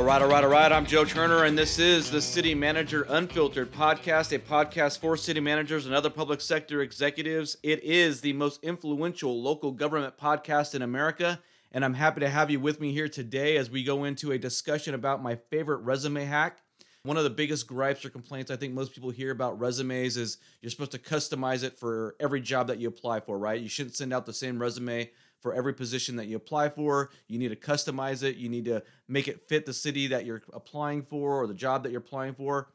All 0.00 0.06
right, 0.06 0.22
all 0.22 0.28
right, 0.28 0.44
all 0.44 0.50
right. 0.50 0.72
I'm 0.72 0.86
Joe 0.86 1.04
Turner, 1.04 1.44
and 1.44 1.58
this 1.58 1.78
is 1.78 2.10
the 2.10 2.22
City 2.22 2.54
Manager 2.54 3.04
Unfiltered 3.10 3.70
podcast, 3.70 4.34
a 4.34 4.38
podcast 4.38 4.98
for 4.98 5.14
city 5.14 5.40
managers 5.40 5.84
and 5.84 5.94
other 5.94 6.08
public 6.08 6.40
sector 6.40 6.80
executives. 6.80 7.58
It 7.62 7.84
is 7.84 8.22
the 8.22 8.32
most 8.32 8.64
influential 8.64 9.42
local 9.42 9.72
government 9.72 10.14
podcast 10.16 10.74
in 10.74 10.80
America, 10.80 11.38
and 11.70 11.84
I'm 11.84 11.92
happy 11.92 12.20
to 12.20 12.30
have 12.30 12.50
you 12.50 12.60
with 12.60 12.80
me 12.80 12.92
here 12.92 13.10
today 13.10 13.58
as 13.58 13.70
we 13.70 13.84
go 13.84 14.04
into 14.04 14.32
a 14.32 14.38
discussion 14.38 14.94
about 14.94 15.22
my 15.22 15.36
favorite 15.50 15.82
resume 15.82 16.24
hack. 16.24 16.62
One 17.02 17.18
of 17.18 17.24
the 17.24 17.30
biggest 17.30 17.66
gripes 17.66 18.02
or 18.02 18.08
complaints 18.08 18.50
I 18.50 18.56
think 18.56 18.72
most 18.72 18.94
people 18.94 19.10
hear 19.10 19.30
about 19.30 19.60
resumes 19.60 20.16
is 20.16 20.38
you're 20.62 20.70
supposed 20.70 20.92
to 20.92 20.98
customize 20.98 21.62
it 21.62 21.78
for 21.78 22.16
every 22.18 22.40
job 22.40 22.68
that 22.68 22.78
you 22.78 22.88
apply 22.88 23.20
for, 23.20 23.38
right? 23.38 23.60
You 23.60 23.68
shouldn't 23.68 23.96
send 23.96 24.14
out 24.14 24.24
the 24.24 24.32
same 24.32 24.58
resume 24.58 25.10
for 25.40 25.54
every 25.54 25.72
position 25.72 26.16
that 26.16 26.26
you 26.26 26.36
apply 26.36 26.68
for. 26.68 27.10
You 27.28 27.38
need 27.38 27.48
to 27.48 27.56
customize 27.56 28.22
it. 28.22 28.36
You 28.36 28.48
need 28.48 28.66
to 28.66 28.82
make 29.08 29.28
it 29.28 29.48
fit 29.48 29.66
the 29.66 29.72
city 29.72 30.08
that 30.08 30.24
you're 30.26 30.42
applying 30.52 31.02
for 31.02 31.42
or 31.42 31.46
the 31.46 31.54
job 31.54 31.82
that 31.82 31.92
you're 31.92 32.00
applying 32.00 32.34
for. 32.34 32.68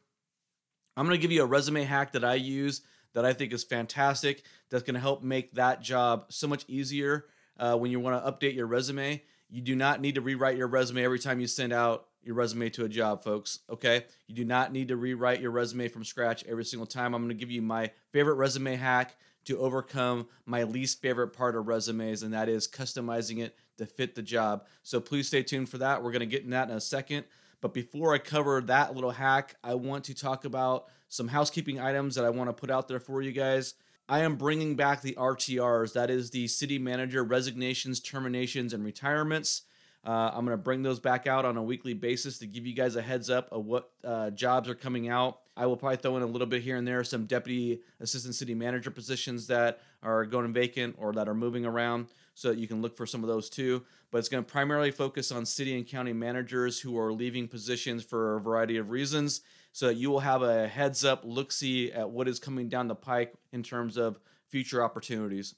I'm 0.98 1.06
going 1.06 1.18
to 1.18 1.22
give 1.22 1.32
you 1.32 1.44
a 1.44 1.48
resume 1.48 1.84
hack 1.84 2.14
that 2.14 2.24
I 2.24 2.36
use 2.36 2.82
that 3.14 3.26
I 3.26 3.34
think 3.34 3.54
is 3.54 3.64
fantastic. 3.64 4.44
That's 4.70 4.84
going 4.84 4.96
to 4.96 5.00
help 5.00 5.24
make 5.24 5.54
that 5.56 5.82
job 5.82 6.26
so 6.30 6.48
much 6.48 6.66
easier 6.68 7.26
uh, 7.58 7.78
when 7.78 7.92
you 7.92 8.00
want 8.00 8.24
to 8.24 8.32
update 8.32 8.56
your 8.56 8.68
resume. 8.68 9.24
You 9.50 9.62
do 9.62 9.76
not 9.76 10.02
need 10.02 10.16
to 10.16 10.22
rewrite 10.22 10.58
your 10.58 10.68
resume 10.68 11.04
every 11.04 11.20
time 11.20 11.40
you 11.40 11.48
send 11.48 11.72
out 11.72 12.08
your 12.24 12.36
resume 12.36 12.70
to 12.72 12.84
a 12.86 12.90
job, 12.90 13.24
folks. 13.24 13.60
Okay. 13.70 14.06
You 14.28 14.36
do 14.36 14.46
not 14.46 14.72
need 14.72 14.88
to 14.88 14.98
rewrite 14.98 15.42
your 15.42 15.52
resume 15.52 15.88
from 15.88 16.04
scratch 16.04 16.44
every 16.46 16.66
single 16.66 16.88
time. 16.88 17.14
I'm 17.14 17.22
going 17.22 17.30
to 17.30 17.40
give 17.40 17.52
you 17.52 17.62
my 17.62 17.92
favorite 18.12 18.36
resume 18.36 18.76
hack 18.76 19.16
to 19.46 19.60
overcome 19.60 20.28
my 20.46 20.64
least 20.64 21.02
favorite 21.02 21.30
part 21.30 21.56
of 21.56 21.68
resumes, 21.68 22.24
and 22.24 22.34
that 22.34 22.50
is 22.50 22.68
customizing 22.68 23.40
it 23.40 23.56
to 23.78 23.86
fit 23.86 24.16
the 24.16 24.22
job. 24.22 24.66
So 24.84 25.00
please 25.00 25.28
stay 25.28 25.44
tuned 25.44 25.70
for 25.70 25.78
that. 25.80 26.04
We're 26.04 26.12
going 26.12 26.22
to 26.22 26.26
get 26.26 26.44
in 26.44 26.52
that 26.52 26.70
in 26.70 26.76
a 26.76 26.82
second. 26.82 27.26
But 27.62 27.74
before 27.74 28.14
I 28.14 28.18
cover 28.18 28.62
that 28.62 28.94
little 28.94 29.12
hack, 29.12 29.56
I 29.64 29.76
want 29.76 30.06
to 30.06 30.14
talk 30.14 30.46
about 30.46 30.86
some 31.10 31.28
housekeeping 31.28 31.80
items 31.80 32.16
that 32.16 32.26
I 32.26 32.30
want 32.30 32.50
to 32.50 32.54
put 32.54 32.70
out 32.70 32.88
there 32.88 33.00
for 33.00 33.22
you 33.22 33.32
guys. 33.32 33.76
I 34.08 34.20
am 34.20 34.36
bringing 34.36 34.76
back 34.76 35.02
the 35.02 35.14
RTRs, 35.14 35.94
that 35.94 36.12
is 36.12 36.30
the 36.30 36.48
city 36.48 36.78
manager 36.78 37.24
resignations, 37.24 38.00
terminations, 38.00 38.74
and 38.74 38.84
retirements. 38.84 39.64
Uh, 40.06 40.30
I'm 40.32 40.46
going 40.46 40.56
to 40.56 40.64
bring 40.64 40.84
those 40.84 41.00
back 41.00 41.26
out 41.26 41.46
on 41.46 41.58
a 41.58 41.64
weekly 41.64 41.96
basis 41.96 42.38
to 42.40 42.46
give 42.46 42.68
you 42.68 42.74
guys 42.74 42.96
a 42.96 43.02
heads 43.02 43.32
up 43.32 43.50
of 43.52 43.66
what 43.66 43.90
uh, 44.04 44.30
jobs 44.30 44.70
are 44.70 44.76
coming 44.76 45.10
out. 45.10 45.40
I 45.58 45.66
will 45.66 45.78
probably 45.78 45.98
throw 45.98 46.18
in 46.18 46.24
a 46.24 46.28
little 46.28 46.48
bit 46.48 46.62
here 46.62 46.76
and 46.76 46.88
there 46.88 47.04
some 47.04 47.26
deputy 47.26 47.82
assistant 48.00 48.36
city 48.36 48.54
manager 48.54 48.92
positions 48.92 49.48
that 49.48 49.80
are 50.04 50.26
going 50.26 50.52
vacant 50.54 50.96
or 50.98 51.14
that 51.14 51.30
are 51.30 51.34
moving 51.34 51.66
around 51.66 52.08
so 52.34 52.50
that 52.50 52.58
you 52.58 52.68
can 52.68 52.82
look 52.82 52.98
for 52.98 53.06
some 53.06 53.24
of 53.24 53.30
those 53.30 53.50
too. 53.50 53.84
But 54.12 54.18
it's 54.20 54.30
going 54.30 54.44
to 54.44 54.52
primarily 54.52 54.92
focus 54.92 55.32
on 55.32 55.46
city 55.46 55.78
and 55.78 55.88
county 55.88 56.14
managers 56.14 56.80
who 56.80 57.00
are 57.00 57.14
leaving 57.14 57.48
positions 57.48 58.04
for 58.04 58.36
a 58.36 58.42
variety 58.42 58.78
of 58.78 58.90
reasons 58.90 59.42
so 59.72 59.88
that 59.88 59.96
you 59.96 60.10
will 60.10 60.20
have 60.20 60.42
a 60.42 60.68
heads 60.68 61.06
up 61.06 61.24
look 61.24 61.52
see 61.52 61.92
at 61.92 62.10
what 62.10 62.28
is 62.28 62.40
coming 62.40 62.70
down 62.70 62.88
the 62.88 62.96
pike 62.96 63.34
in 63.52 63.64
terms 63.64 63.98
of 63.98 64.20
future 64.50 64.84
opportunities 64.84 65.56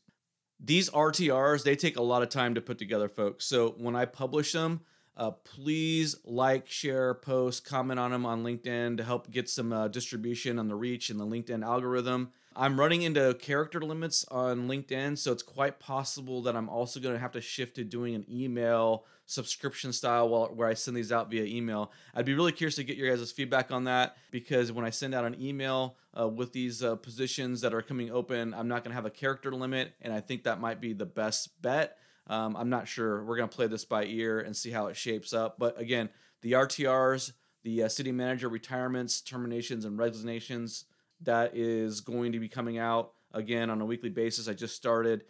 these 0.59 0.90
RTRs, 0.90 1.64
they 1.64 1.75
take 1.75 1.98
a 1.98 2.02
lot 2.02 2.23
of 2.23 2.30
time 2.30 2.56
to 2.56 2.62
put 2.62 2.78
together, 2.78 3.08
folks. 3.08 3.45
So 3.45 3.75
when 3.78 3.95
I 3.95 4.06
publish 4.06 4.53
them, 4.53 4.81
uh, 5.17 5.31
please 5.31 6.15
like, 6.23 6.69
share, 6.69 7.15
post, 7.15 7.65
comment 7.65 7.99
on 7.99 8.11
them 8.11 8.25
on 8.25 8.43
LinkedIn 8.43 8.97
to 8.97 9.03
help 9.03 9.29
get 9.31 9.49
some 9.49 9.73
uh, 9.73 9.87
distribution 9.87 10.59
on 10.59 10.67
the 10.67 10.75
reach 10.75 11.09
and 11.09 11.19
the 11.19 11.25
LinkedIn 11.25 11.65
algorithm. 11.65 12.31
I'm 12.55 12.79
running 12.79 13.03
into 13.03 13.35
character 13.35 13.79
limits 13.79 14.25
on 14.29 14.67
LinkedIn, 14.67 15.17
so 15.17 15.31
it's 15.31 15.43
quite 15.43 15.79
possible 15.79 16.41
that 16.43 16.55
I'm 16.55 16.69
also 16.69 16.99
going 16.99 17.13
to 17.13 17.19
have 17.19 17.33
to 17.33 17.41
shift 17.41 17.75
to 17.75 17.83
doing 17.83 18.16
an 18.16 18.25
email 18.31 19.06
subscription 19.27 19.94
style 19.94 20.29
while, 20.29 20.47
where 20.47 20.67
I 20.67 20.73
send 20.73 20.97
these 20.97 21.11
out 21.11 21.29
via 21.29 21.44
email. 21.44 21.91
I'd 22.16 22.25
be 22.25 22.33
really 22.33 22.51
curious 22.51 22.75
to 22.75 22.83
get 22.83 22.97
your 22.97 23.16
guys' 23.16 23.31
feedback 23.31 23.72
on 23.72 23.83
that 23.83 24.17
because 24.31 24.72
when 24.72 24.85
I 24.85 24.89
send 24.89 25.13
out 25.13 25.25
an 25.25 25.39
email 25.39 25.97
uh, 26.19 26.27
with 26.27 26.53
these 26.53 26.83
uh, 26.83 26.95
positions 26.95 27.61
that 27.61 27.73
are 27.73 27.81
coming 27.81 28.09
open, 28.09 28.53
I'm 28.53 28.67
not 28.67 28.83
going 28.83 28.91
to 28.91 28.95
have 28.95 29.06
a 29.06 29.11
character 29.11 29.51
limit, 29.51 29.94
and 30.01 30.11
I 30.11 30.22
think 30.22 30.44
that 30.44 30.59
might 30.59 30.81
be 30.81 30.94
the 30.94 31.06
best 31.06 31.61
bet. 31.61 31.97
Um, 32.27 32.55
I'm 32.55 32.69
not 32.69 32.88
sure. 32.88 33.23
We're 33.23 33.38
going 33.38 33.49
to 33.49 33.55
play 33.55 33.67
this 33.67 33.85
by 33.85 34.05
ear 34.05 34.39
and 34.39 34.55
see 34.55 34.71
how 34.71 34.88
it 34.88 34.97
shapes 34.97 35.33
up. 35.33 35.57
But 35.57 35.79
again, 35.79 36.09
the 36.41 36.53
RTRs, 36.53 37.31
the 37.63 37.83
uh, 37.83 37.89
city 37.89 38.11
manager 38.11 38.49
retirements, 38.49 39.21
terminations, 39.21 39.85
and 39.85 39.97
resignations 39.97 40.85
that 41.21 41.55
is 41.55 42.01
going 42.01 42.33
to 42.33 42.39
be 42.39 42.47
coming 42.47 42.77
out 42.77 43.13
again 43.33 43.69
on 43.69 43.81
a 43.81 43.85
weekly 43.85 44.09
basis. 44.09 44.47
I 44.47 44.53
just 44.53 44.75
started. 44.75 45.23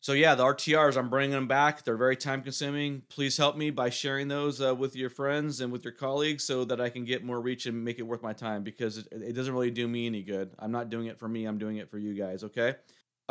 So 0.00 0.14
yeah, 0.14 0.34
the 0.34 0.42
RTRs, 0.42 0.96
I'm 0.96 1.10
bringing 1.10 1.30
them 1.30 1.46
back. 1.46 1.84
They're 1.84 1.96
very 1.96 2.16
time 2.16 2.42
consuming. 2.42 3.02
Please 3.08 3.36
help 3.36 3.56
me 3.56 3.70
by 3.70 3.88
sharing 3.90 4.26
those 4.26 4.60
uh, 4.60 4.74
with 4.74 4.96
your 4.96 5.10
friends 5.10 5.60
and 5.60 5.70
with 5.70 5.84
your 5.84 5.92
colleagues 5.92 6.42
so 6.42 6.64
that 6.64 6.80
I 6.80 6.88
can 6.88 7.04
get 7.04 7.24
more 7.24 7.40
reach 7.40 7.66
and 7.66 7.84
make 7.84 8.00
it 8.00 8.02
worth 8.02 8.20
my 8.20 8.32
time 8.32 8.64
because 8.64 8.98
it, 8.98 9.06
it 9.12 9.32
doesn't 9.34 9.54
really 9.54 9.70
do 9.70 9.86
me 9.86 10.06
any 10.06 10.22
good. 10.22 10.50
I'm 10.58 10.72
not 10.72 10.90
doing 10.90 11.06
it 11.06 11.20
for 11.20 11.28
me. 11.28 11.44
I'm 11.44 11.58
doing 11.58 11.76
it 11.76 11.88
for 11.88 11.98
you 11.98 12.14
guys. 12.14 12.42
Okay. 12.42 12.74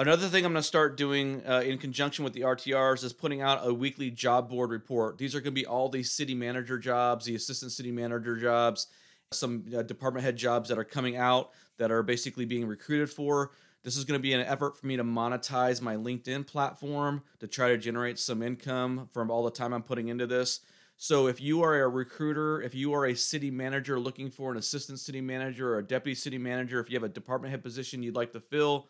Another 0.02 0.30
thing 0.30 0.44
I'm 0.44 0.54
going 0.54 0.64
to 0.64 0.68
start 0.68 0.98
doing 0.98 1.44
uh, 1.48 1.60
in 1.60 1.78
conjunction 1.78 2.24
with 2.24 2.34
the 2.34 2.42
RTRs 2.42 3.04
is 3.04 3.14
putting 3.14 3.44
out 3.44 3.60
a 3.62 3.72
weekly 3.72 4.10
job 4.10 4.50
board 4.50 4.72
report. 4.72 5.20
These 5.20 5.36
are 5.36 5.42
going 5.42 5.54
to 5.54 5.62
be 5.62 5.68
all 5.68 5.90
the 5.90 6.02
city 6.02 6.34
manager 6.34 6.80
jobs, 6.80 7.26
the 7.26 7.36
assistant 7.36 7.72
city 7.72 7.92
manager 7.92 8.36
jobs, 8.36 8.88
some 9.32 9.64
uh, 9.78 9.84
department 9.84 10.26
head 10.26 10.38
jobs 10.38 10.70
that 10.70 10.80
are 10.80 10.84
coming 10.84 11.18
out 11.18 11.52
that 11.78 11.92
are 11.92 12.02
basically 12.02 12.46
being 12.46 12.66
recruited 12.66 13.12
for. 13.12 13.52
This 13.84 13.96
is 13.96 14.04
going 14.04 14.18
to 14.18 14.22
be 14.24 14.34
an 14.34 14.42
effort 14.42 14.76
for 14.76 14.88
me 14.88 14.98
to 14.98 15.04
monetize 15.04 15.84
my 15.84 15.96
LinkedIn 15.98 16.48
platform 16.48 17.22
to 17.40 17.46
try 17.46 17.68
to 17.68 17.78
generate 17.78 18.18
some 18.18 18.42
income 18.42 19.08
from 19.14 19.30
all 19.30 19.44
the 19.44 19.52
time 19.52 19.72
I'm 19.72 19.84
putting 19.84 20.08
into 20.08 20.26
this. 20.26 20.62
So 20.98 21.28
if 21.28 21.40
you 21.40 21.62
are 21.62 21.80
a 21.80 21.88
recruiter, 21.88 22.60
if 22.64 22.74
you 22.74 22.92
are 22.94 23.06
a 23.06 23.14
city 23.14 23.52
manager 23.52 24.00
looking 24.00 24.32
for 24.32 24.52
an 24.52 24.58
assistant 24.58 24.98
city 25.00 25.22
manager 25.22 25.76
or 25.76 25.78
a 25.78 25.84
deputy 25.84 26.16
city 26.16 26.40
manager, 26.40 26.80
if 26.80 26.90
you 26.90 26.96
have 26.96 27.04
a 27.04 27.10
department 27.10 27.52
head 27.52 27.62
position 27.62 28.02
you'd 28.02 28.16
like 28.16 28.34
to 28.34 28.40
fill, 28.40 28.88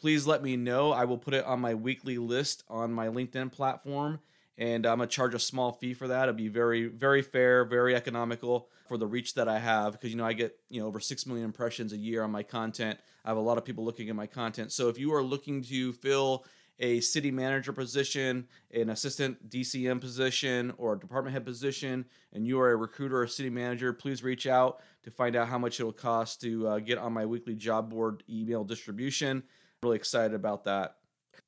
please 0.00 0.26
let 0.26 0.42
me 0.42 0.56
know. 0.56 0.92
I 0.92 1.04
will 1.04 1.18
put 1.18 1.34
it 1.34 1.44
on 1.44 1.60
my 1.60 1.74
weekly 1.74 2.18
list 2.18 2.62
on 2.68 2.92
my 2.92 3.08
LinkedIn 3.08 3.50
platform 3.50 4.20
and 4.56 4.86
I'm 4.86 4.98
gonna 4.98 5.08
charge 5.08 5.34
a 5.34 5.38
small 5.38 5.72
fee 5.72 5.94
for 5.94 6.08
that. 6.08 6.28
It'll 6.28 6.34
be 6.34 6.48
very, 6.48 6.86
very 6.86 7.22
fair, 7.22 7.64
very 7.64 7.94
economical 7.94 8.68
for 8.88 8.96
the 8.96 9.06
reach 9.06 9.34
that 9.34 9.48
I 9.48 9.58
have 9.58 9.92
because 9.92 10.10
you 10.10 10.16
know 10.16 10.24
I 10.24 10.32
get 10.32 10.58
you 10.68 10.80
know 10.80 10.86
over 10.86 11.00
six 11.00 11.26
million 11.26 11.44
impressions 11.44 11.92
a 11.92 11.96
year 11.96 12.22
on 12.22 12.30
my 12.30 12.42
content. 12.42 12.98
I 13.24 13.28
have 13.28 13.36
a 13.36 13.40
lot 13.40 13.58
of 13.58 13.64
people 13.64 13.84
looking 13.84 14.08
at 14.08 14.16
my 14.16 14.26
content. 14.26 14.72
So 14.72 14.88
if 14.88 14.98
you 14.98 15.14
are 15.14 15.22
looking 15.22 15.62
to 15.62 15.92
fill 15.92 16.44
a 16.80 17.00
city 17.00 17.30
manager 17.30 17.72
position, 17.72 18.46
an 18.72 18.90
assistant 18.90 19.50
DCM 19.50 20.00
position, 20.00 20.72
or 20.78 20.92
a 20.92 20.98
department 20.98 21.34
head 21.34 21.44
position, 21.44 22.04
and 22.32 22.46
you 22.46 22.60
are 22.60 22.70
a 22.70 22.76
recruiter 22.76 23.18
or 23.18 23.24
a 23.24 23.28
city 23.28 23.50
manager, 23.50 23.92
please 23.92 24.22
reach 24.22 24.46
out 24.46 24.80
to 25.02 25.10
find 25.10 25.34
out 25.34 25.48
how 25.48 25.58
much 25.58 25.80
it 25.80 25.84
will 25.84 25.92
cost 25.92 26.40
to 26.40 26.68
uh, 26.68 26.78
get 26.78 26.98
on 26.98 27.12
my 27.12 27.26
weekly 27.26 27.54
job 27.54 27.90
board 27.90 28.22
email 28.30 28.62
distribution. 28.62 29.42
Really 29.82 29.96
excited 29.96 30.34
about 30.34 30.64
that. 30.64 30.96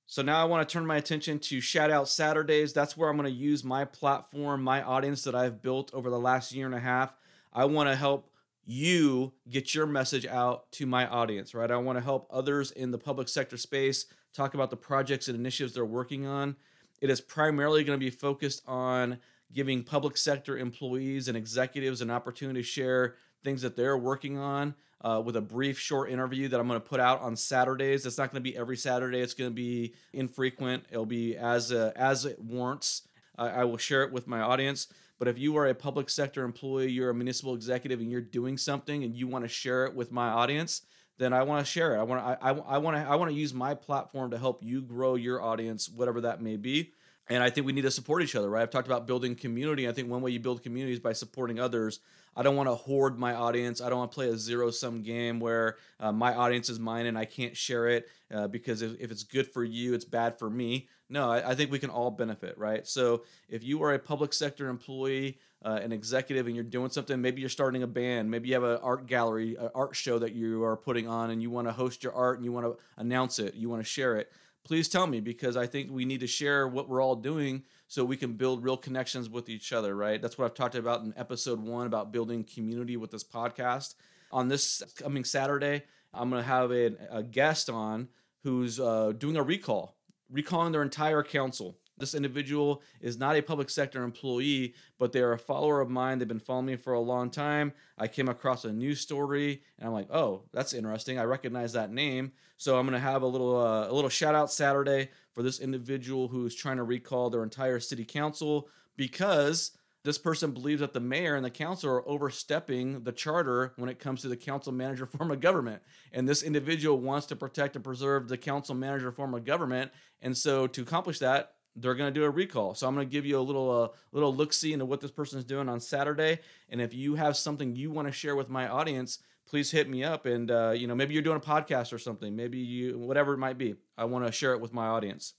So 0.06 0.22
now 0.22 0.41
I 0.41 0.44
want 0.44 0.68
to 0.68 0.72
turn 0.72 0.86
my 0.86 0.96
attention 0.96 1.41
to 1.41 1.60
Shout 1.60 1.91
Out 1.91 2.08
Saturdays. 2.08 2.72
That's 2.72 2.96
where 2.96 3.08
I'm 3.08 3.16
going 3.16 3.28
to 3.28 3.36
use 3.36 3.64
my 3.64 3.84
platform, 3.84 4.62
my 4.62 4.82
audience 4.82 5.24
that 5.24 5.34
I've 5.34 5.62
built 5.62 5.92
over 5.92 6.10
the 6.10 6.18
last 6.18 6.52
year 6.52 6.66
and 6.66 6.74
a 6.74 6.80
half. 6.80 7.12
I 7.52 7.64
want 7.64 7.88
to 7.88 7.96
help 7.96 8.30
you 8.64 9.32
get 9.48 9.74
your 9.74 9.86
message 9.86 10.26
out 10.26 10.70
to 10.72 10.86
my 10.86 11.08
audience, 11.08 11.54
right? 11.54 11.70
I 11.70 11.76
want 11.78 11.98
to 11.98 12.04
help 12.04 12.28
others 12.30 12.70
in 12.70 12.92
the 12.92 12.98
public 12.98 13.28
sector 13.28 13.56
space 13.56 14.06
talk 14.32 14.54
about 14.54 14.70
the 14.70 14.76
projects 14.76 15.26
and 15.26 15.36
initiatives 15.36 15.74
they're 15.74 15.84
working 15.84 16.26
on. 16.26 16.54
It 17.00 17.10
is 17.10 17.20
primarily 17.20 17.82
going 17.82 17.98
to 17.98 18.04
be 18.04 18.10
focused 18.10 18.62
on 18.68 19.18
giving 19.52 19.82
public 19.82 20.16
sector 20.16 20.56
employees 20.56 21.26
and 21.26 21.36
executives 21.36 22.00
an 22.00 22.10
opportunity 22.12 22.60
to 22.60 22.66
share 22.66 23.16
things 23.42 23.62
that 23.62 23.74
they're 23.74 23.98
working 23.98 24.38
on 24.38 24.74
uh, 25.03 25.22
with 25.24 25.36
a 25.36 25.41
brief, 25.41 25.78
short 25.78 26.10
interview 26.10 26.48
that 26.48 26.60
I'm 26.60 26.69
going 26.69 26.80
to 26.80 26.86
put 26.86 27.01
out 27.01 27.21
on 27.21 27.36
Saturdays. 27.36 28.04
It's 28.04 28.19
not 28.19 28.30
going 28.30 28.42
to 28.42 28.51
be 28.51 28.57
every 28.57 28.77
Saturday. 28.77 29.21
It's 29.21 29.34
going 29.34 29.51
to 29.51 29.54
be 29.54 29.95
infrequent. 30.13 30.84
It'll 30.91 31.07
be 31.07 31.36
as 31.36 31.72
uh, 31.72 31.92
as 31.97 32.24
it 32.24 32.41
warrants. 32.41 33.03
I, 33.39 33.65
will 33.65 33.78
share 33.78 34.03
it 34.03 34.13
with 34.13 34.27
my 34.27 34.41
audience. 34.41 34.89
But 35.19 35.27
if 35.27 35.39
you 35.39 35.57
are 35.57 35.66
a 35.66 35.74
public 35.74 36.10
sector 36.10 36.45
employee, 36.45 36.91
you're 36.91 37.09
a 37.09 37.15
municipal 37.15 37.54
executive, 37.54 38.01
and 38.01 38.10
you're 38.10 38.21
doing 38.21 38.59
something, 38.59 39.03
and 39.03 39.15
you 39.15 39.27
want 39.27 39.45
to 39.45 39.48
share 39.48 39.86
it 39.86 39.95
with 39.95 40.13
my 40.13 40.28
audience, 40.28 40.83
then 41.19 41.33
I 41.33 41.42
want 41.42 41.65
to 41.65 41.71
share 41.71 41.95
it. 41.95 42.01
I 42.01 42.03
want 42.03 42.22
to 42.22 42.45
I, 42.45 42.51
I 42.51 42.78
want 42.78 42.97
to 42.97 43.03
I 43.03 43.15
want 43.16 43.30
to 43.30 43.36
use 43.36 43.54
my 43.54 43.74
platform 43.74 44.30
to 44.33 44.39
help 44.39 44.63
you 44.63 44.83
grow 44.83 45.15
your 45.15 45.41
audience, 45.41 45.89
whatever 45.89 46.21
that 46.22 46.42
may 46.42 46.57
be. 46.57 46.92
And 47.28 47.42
I 47.42 47.51
think 47.51 47.65
we 47.65 47.72
need 47.72 47.83
to 47.83 47.91
support 47.92 48.22
each 48.22 48.34
other, 48.34 48.51
right? 48.51 48.63
I've 48.63 48.71
talked 48.71 48.89
about 48.89 49.07
building 49.07 49.36
community. 49.36 49.89
I 49.89 49.92
think 49.92 50.10
one 50.10 50.21
way 50.21 50.33
you 50.33 50.41
build 50.41 50.65
community 50.65 50.95
is 50.95 50.98
by 50.98 51.13
supporting 51.13 51.60
others. 51.60 52.01
I 52.36 52.42
don't 52.42 52.56
want 52.56 52.68
to 52.68 52.74
hoard 52.74 53.18
my 53.18 53.34
audience. 53.34 53.80
I 53.80 53.88
don't 53.88 53.98
want 53.98 54.12
to 54.12 54.15
play 54.15 54.28
a 54.28 54.36
zero 54.36 54.71
sum 54.71 55.03
game 55.03 55.41
where 55.41 55.77
uh, 55.98 56.12
my 56.12 56.34
audience 56.34 56.68
is 56.68 56.78
mine 56.78 57.06
and 57.06 57.18
I 57.18 57.24
can't 57.24 57.56
share 57.56 57.88
it 57.88 58.09
uh, 58.32 58.47
because 58.47 58.82
if, 58.82 59.00
if, 59.00 59.10
it's 59.10 59.24
good 59.24 59.48
for 59.48 59.65
you, 59.65 59.94
it's 59.94 60.04
bad 60.04 60.38
for 60.38 60.48
me. 60.48 60.88
No, 61.09 61.30
I, 61.30 61.50
I, 61.50 61.54
think 61.56 61.72
we 61.72 61.80
can 61.80 61.91
all 61.91 62.10
benefit, 62.10 62.56
right? 62.56 62.86
So 62.86 63.24
if 63.48 63.65
you 63.65 63.82
are 63.82 63.94
a 63.94 63.98
public 63.98 64.32
sector 64.32 64.68
employee, 64.68 65.38
uh, 65.65 65.80
an 65.82 65.92
executive, 65.92 66.47
and 66.47 66.54
you're 66.54 66.65
doing 66.65 66.91
something, 66.91 67.21
maybe 67.21 67.41
you're 67.41 67.50
starting 67.50 67.82
a 67.82 67.88
band, 67.88 68.30
maybe 68.30 68.48
you 68.48 68.54
have 68.54 68.62
an 68.62 68.78
art 68.83 69.06
gallery, 69.06 69.56
an 69.56 69.71
art 69.74 69.97
show 69.97 70.21
that 70.21 70.33
you 70.33 70.62
are 70.62 70.76
putting 70.76 71.09
on, 71.09 71.30
and 71.30 71.42
you 71.42 71.50
want 71.50 71.66
to 71.66 71.72
host 71.72 72.04
your 72.04 72.15
art 72.15 72.36
and 72.36 72.44
you 72.44 72.53
want 72.53 72.65
to 72.65 72.78
announce 72.97 73.41
it, 73.41 73.54
you 73.54 73.68
want 73.68 73.83
to 73.83 73.88
share 73.88 74.16
it 74.16 74.33
please 74.62 74.88
tell 74.88 75.06
me 75.06 75.21
because 75.21 75.56
I 75.56 75.66
think 75.66 75.91
we 75.91 76.04
need 76.04 76.21
to 76.21 76.26
share 76.26 76.68
what 76.68 76.88
we're 76.88 77.03
all 77.03 77.16
doing 77.16 77.62
so 77.91 78.04
we 78.04 78.16
can 78.16 78.34
build 78.34 78.63
real 78.63 78.77
connections 78.77 79.28
with 79.28 79.48
each 79.48 79.72
other, 79.72 79.97
right? 79.97 80.22
That's 80.22 80.39
what 80.39 80.45
I've 80.45 80.54
talked 80.54 80.77
about 80.77 81.03
in 81.03 81.13
episode 81.16 81.60
one 81.60 81.89
about 81.89 82.13
building 82.13 82.45
community 82.45 82.97
with 82.97 83.10
this 83.10 83.25
podcast. 83.25 83.97
On 84.31 84.47
this 84.47 84.81
coming 84.97 85.25
Saturday, 85.25 85.83
I'm 86.15 86.31
going 86.31 86.41
to 86.41 86.48
have 86.48 86.71
a, 86.71 86.92
a, 87.10 87.25
guest 87.25 87.69
on 87.69 88.07
who's 88.45 88.78
uh, 88.78 89.13
doing 89.19 89.37
a 89.37 89.42
recall, 89.42 89.97
recalling 90.31 90.71
their 90.71 90.83
entire 90.83 91.25
council. 91.25 91.78
This 92.00 92.14
individual 92.14 92.82
is 93.00 93.18
not 93.18 93.36
a 93.36 93.42
public 93.42 93.70
sector 93.70 94.02
employee, 94.02 94.74
but 94.98 95.12
they're 95.12 95.32
a 95.32 95.38
follower 95.38 95.80
of 95.80 95.91
mine. 95.91 96.18
They've 96.18 96.26
been 96.26 96.41
following 96.41 96.66
me 96.66 96.76
for 96.76 96.94
a 96.94 97.00
long 97.00 97.30
time. 97.30 97.72
I 97.98 98.08
came 98.08 98.28
across 98.28 98.64
a 98.64 98.72
news 98.72 99.00
story, 99.00 99.62
and 99.78 99.86
I'm 99.86 99.92
like, 99.92 100.08
"Oh, 100.10 100.42
that's 100.52 100.72
interesting. 100.72 101.18
I 101.18 101.24
recognize 101.24 101.74
that 101.74 101.92
name." 101.92 102.32
So 102.56 102.78
I'm 102.78 102.86
going 102.86 103.00
to 103.00 103.06
have 103.06 103.22
a 103.22 103.26
little 103.26 103.56
uh, 103.56 103.88
a 103.88 103.92
little 103.92 104.10
shout 104.10 104.34
out 104.34 104.50
Saturday 104.50 105.10
for 105.32 105.42
this 105.42 105.60
individual 105.60 106.28
who's 106.28 106.54
trying 106.54 106.78
to 106.78 106.82
recall 106.82 107.30
their 107.30 107.42
entire 107.42 107.80
city 107.80 108.04
council 108.04 108.68
because 108.97 109.72
this 110.02 110.18
person 110.18 110.52
believes 110.52 110.80
that 110.80 110.94
the 110.94 111.00
mayor 111.00 111.36
and 111.36 111.44
the 111.44 111.50
council 111.50 111.91
are 111.91 112.08
overstepping 112.08 113.02
the 113.02 113.12
charter 113.12 113.74
when 113.76 113.91
it 113.91 113.98
comes 113.98 114.22
to 114.22 114.28
the 114.28 114.36
council 114.36 114.72
manager 114.72 115.06
form 115.18 115.30
of 115.30 115.41
government. 115.41 115.82
And 116.12 116.28
this 116.28 116.42
individual 116.42 116.98
wants 116.98 117.26
to 117.28 117.36
protect 117.36 117.76
and 117.76 117.84
preserve 117.84 118.28
the 118.28 118.38
council 118.38 118.74
manager 118.74 119.12
form 119.12 119.34
of 119.34 119.44
government. 119.44 119.91
And 120.22 120.36
so 120.36 120.66
to 120.68 120.82
accomplish 120.82 121.18
that, 121.18 121.52
they're 121.77 121.95
going 121.95 122.13
to 122.13 122.21
do 122.21 122.25
a 122.25 122.31
recall. 122.31 122.75
So 122.75 122.87
I'm 122.87 122.95
going 122.95 123.07
to 123.07 123.13
give 123.13 123.27
you 123.27 123.39
a 123.39 123.43
little 123.43 123.71
uh, 123.71 123.89
little 124.13 124.34
look 124.34 124.53
see 124.53 124.72
into 124.72 124.84
what 124.84 125.01
this 125.01 125.11
person 125.11 125.39
is 125.39 125.45
doing 125.45 125.69
on 125.69 125.81
Saturday. 125.81 126.41
And 126.69 126.81
if 126.81 126.95
you 126.95 127.15
have 127.15 127.37
something 127.37 127.77
you 127.77 127.91
want 127.91 128.09
to 128.09 128.13
share 128.13 128.37
with 128.37 128.49
my 128.49 128.69
audience, 128.69 129.21
please 129.47 129.71
hit 129.71 129.89
me 129.89 130.05
up. 130.05 130.27
And 130.27 130.51
uh, 130.51 130.71
you 130.71 130.87
know 130.87 130.95
maybe 130.95 131.15
you're 131.15 131.22
doing 131.22 131.37
a 131.37 131.41
podcast 131.41 131.93
or 131.93 131.99
something. 131.99 132.34
Maybe 132.34 132.59
you 132.59 132.99
whatever 132.99 133.34
it 133.34 133.39
might 133.39 133.59
be. 133.59 133.77
I 133.97 134.05
want 134.05 134.27
to 134.27 134.33
share 134.33 134.53
it 134.53 134.61
with 134.61 134.72
my 134.72 134.87
audience. 134.87 135.34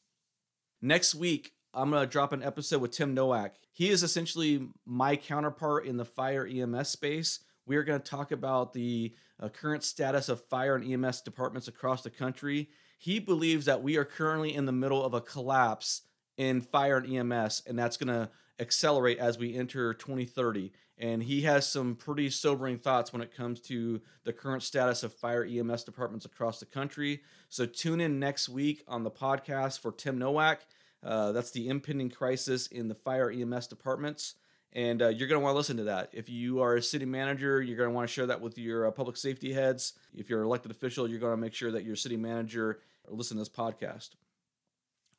Next 0.81 1.13
week, 1.13 1.54
I'm 1.74 1.89
going 1.89 2.01
to 2.01 2.12
drop 2.12 2.33
an 2.33 2.44
episode 2.44 2.81
with 2.81 2.92
Tim 2.92 3.13
Nowak. 3.13 3.56
He 3.72 3.89
is 3.89 4.04
essentially 4.04 4.68
my 4.86 5.16
counterpart 5.16 5.86
in 5.86 5.98
the 5.98 6.06
fire 6.06 6.45
EMS 6.45 6.89
space. 6.89 7.39
We 7.66 7.75
are 7.78 7.83
going 7.83 8.01
to 8.01 8.10
talk 8.10 8.31
about 8.31 8.74
the 8.74 9.13
uh, 9.39 9.50
current 9.50 9.83
status 9.83 10.28
of 10.28 10.44
fire 10.45 10.75
and 10.75 10.92
EMS 10.92 11.22
departments 11.22 11.68
across 11.68 12.01
the 12.01 12.10
country. 12.10 12.69
He 12.98 13.19
believes 13.19 13.66
that 13.66 13.81
we 13.81 13.98
are 13.98 14.06
currently 14.06 14.54
in 14.54 14.66
the 14.66 14.72
middle 14.72 15.04
of 15.04 15.13
a 15.13 15.22
collapse 15.22 16.01
in 16.41 16.59
fire 16.59 16.97
and 16.97 17.31
EMS, 17.31 17.61
and 17.67 17.77
that's 17.77 17.97
going 17.97 18.07
to 18.07 18.27
accelerate 18.59 19.19
as 19.19 19.38
we 19.38 19.55
enter 19.55 19.93
2030. 19.93 20.71
And 20.97 21.21
he 21.21 21.41
has 21.41 21.67
some 21.67 21.95
pretty 21.95 22.31
sobering 22.31 22.79
thoughts 22.79 23.13
when 23.13 23.21
it 23.21 23.35
comes 23.35 23.59
to 23.61 24.01
the 24.23 24.33
current 24.33 24.63
status 24.63 25.03
of 25.03 25.13
fire 25.13 25.45
EMS 25.45 25.83
departments 25.83 26.25
across 26.25 26.59
the 26.59 26.65
country. 26.65 27.21
So 27.49 27.67
tune 27.67 28.01
in 28.01 28.19
next 28.19 28.49
week 28.49 28.83
on 28.88 29.03
the 29.03 29.11
podcast 29.11 29.79
for 29.79 29.91
Tim 29.91 30.17
Nowak. 30.17 30.61
Uh, 31.03 31.31
that's 31.31 31.51
the 31.51 31.69
impending 31.69 32.09
crisis 32.09 32.65
in 32.67 32.87
the 32.87 32.95
fire 32.95 33.29
EMS 33.31 33.67
departments. 33.67 34.35
And 34.73 35.01
uh, 35.01 35.09
you're 35.09 35.27
going 35.27 35.39
to 35.39 35.44
want 35.44 35.53
to 35.53 35.57
listen 35.57 35.77
to 35.77 35.83
that. 35.83 36.09
If 36.11 36.27
you 36.27 36.61
are 36.61 36.75
a 36.75 36.81
city 36.81 37.05
manager, 37.05 37.61
you're 37.61 37.77
going 37.77 37.89
to 37.89 37.95
want 37.95 38.07
to 38.07 38.13
share 38.13 38.27
that 38.27 38.41
with 38.41 38.57
your 38.57 38.87
uh, 38.87 38.91
public 38.91 39.17
safety 39.17 39.53
heads. 39.53 39.94
If 40.15 40.29
you're 40.29 40.39
an 40.39 40.45
elected 40.45 40.71
official, 40.71 41.07
you're 41.07 41.19
going 41.19 41.33
to 41.33 41.41
make 41.41 41.53
sure 41.53 41.71
that 41.71 41.83
your 41.83 41.95
city 41.95 42.17
manager 42.17 42.79
listen 43.07 43.37
to 43.37 43.41
this 43.41 43.49
podcast. 43.49 44.11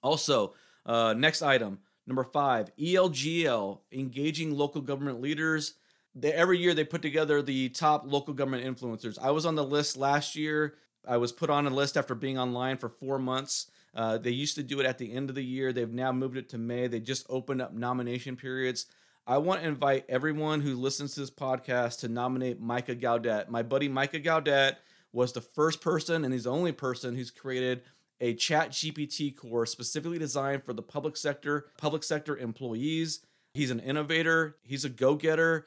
Also, 0.02 0.54
uh, 0.86 1.14
next 1.16 1.42
item, 1.42 1.78
number 2.06 2.24
five, 2.24 2.70
ELGL, 2.76 3.80
engaging 3.92 4.54
local 4.54 4.80
government 4.80 5.20
leaders. 5.20 5.74
They, 6.14 6.32
every 6.32 6.58
year 6.58 6.74
they 6.74 6.84
put 6.84 7.02
together 7.02 7.40
the 7.40 7.68
top 7.70 8.04
local 8.06 8.34
government 8.34 8.64
influencers. 8.64 9.18
I 9.18 9.30
was 9.30 9.46
on 9.46 9.54
the 9.54 9.64
list 9.64 9.96
last 9.96 10.36
year. 10.36 10.74
I 11.06 11.16
was 11.16 11.32
put 11.32 11.50
on 11.50 11.66
a 11.66 11.70
list 11.70 11.96
after 11.96 12.14
being 12.14 12.38
online 12.38 12.76
for 12.76 12.88
four 12.88 13.18
months. 13.18 13.70
Uh, 13.94 14.18
they 14.18 14.30
used 14.30 14.54
to 14.56 14.62
do 14.62 14.80
it 14.80 14.86
at 14.86 14.98
the 14.98 15.12
end 15.12 15.28
of 15.28 15.34
the 15.34 15.44
year. 15.44 15.72
They've 15.72 15.92
now 15.92 16.12
moved 16.12 16.36
it 16.36 16.48
to 16.50 16.58
May. 16.58 16.86
They 16.86 17.00
just 17.00 17.26
opened 17.28 17.60
up 17.60 17.74
nomination 17.74 18.36
periods. 18.36 18.86
I 19.26 19.38
want 19.38 19.60
to 19.60 19.68
invite 19.68 20.04
everyone 20.08 20.60
who 20.60 20.74
listens 20.74 21.14
to 21.14 21.20
this 21.20 21.30
podcast 21.30 22.00
to 22.00 22.08
nominate 22.08 22.60
Micah 22.60 22.94
Gaudet. 22.94 23.50
My 23.50 23.62
buddy 23.62 23.88
Micah 23.88 24.18
Gaudet 24.18 24.78
was 25.12 25.32
the 25.32 25.40
first 25.40 25.80
person 25.80 26.24
and 26.24 26.32
he's 26.32 26.44
the 26.44 26.50
only 26.50 26.72
person 26.72 27.14
who's 27.14 27.30
created 27.30 27.82
a 28.20 28.34
chat 28.34 28.70
GPT 28.70 29.36
course 29.36 29.72
specifically 29.72 30.18
designed 30.18 30.64
for 30.64 30.72
the 30.72 30.82
public 30.82 31.16
sector, 31.16 31.66
public 31.76 32.04
sector 32.04 32.36
employees. 32.36 33.20
He's 33.54 33.70
an 33.70 33.80
innovator, 33.80 34.56
he's 34.62 34.84
a 34.84 34.88
go-getter, 34.88 35.66